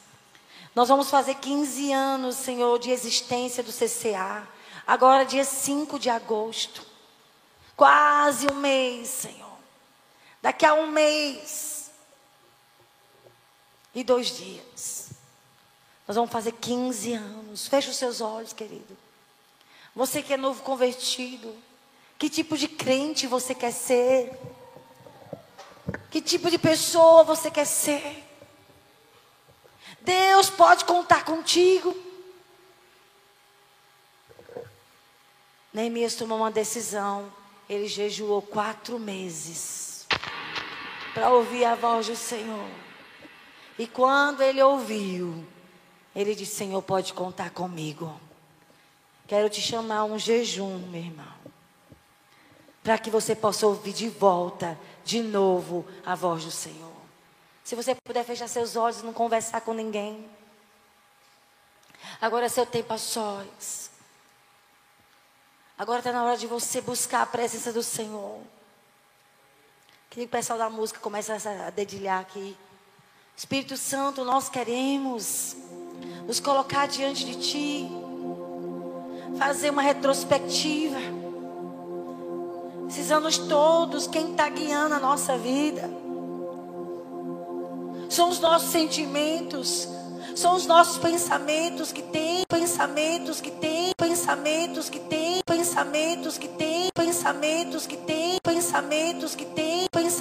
[0.74, 4.46] Nós vamos fazer 15 anos, Senhor, de existência do CCA.
[4.84, 6.84] Agora, dia 5 de agosto.
[7.76, 9.58] Quase um mês, Senhor.
[10.42, 11.77] Daqui a um mês
[13.98, 15.10] e dois dias.
[16.06, 17.66] Nós vamos fazer 15 anos.
[17.66, 18.96] Feche os seus olhos, querido.
[19.92, 21.52] Você que é novo convertido,
[22.16, 24.30] que tipo de crente você quer ser?
[26.12, 28.24] Que tipo de pessoa você quer ser?
[30.00, 31.96] Deus pode contar contigo.
[35.72, 37.32] Neemias tomou uma decisão.
[37.68, 40.06] Ele jejuou quatro meses
[41.12, 42.87] para ouvir a voz do Senhor.
[43.78, 45.46] E quando ele ouviu,
[46.14, 48.20] ele disse: Senhor, pode contar comigo.
[49.26, 51.38] Quero te chamar um jejum, meu irmão.
[52.82, 56.92] Para que você possa ouvir de volta, de novo, a voz do Senhor.
[57.62, 60.28] Se você puder fechar seus olhos e não conversar com ninguém.
[62.20, 63.90] Agora é seu tempo a sós.
[65.76, 68.40] Agora está na hora de você buscar a presença do Senhor.
[70.10, 72.56] Queria que o pessoal da música comece a dedilhar aqui.
[73.38, 75.54] Espírito Santo, nós queremos
[76.26, 77.88] nos colocar diante de Ti
[79.38, 80.98] fazer uma retrospectiva.
[82.88, 85.88] Esses anos todos, quem está guiando a nossa vida?
[88.10, 89.88] São os nossos sentimentos,
[90.34, 96.88] são os nossos pensamentos que tem pensamentos que tem pensamentos que tem pensamentos que tem
[96.92, 100.18] pensamentos que tem pensamentos que tem pensamentos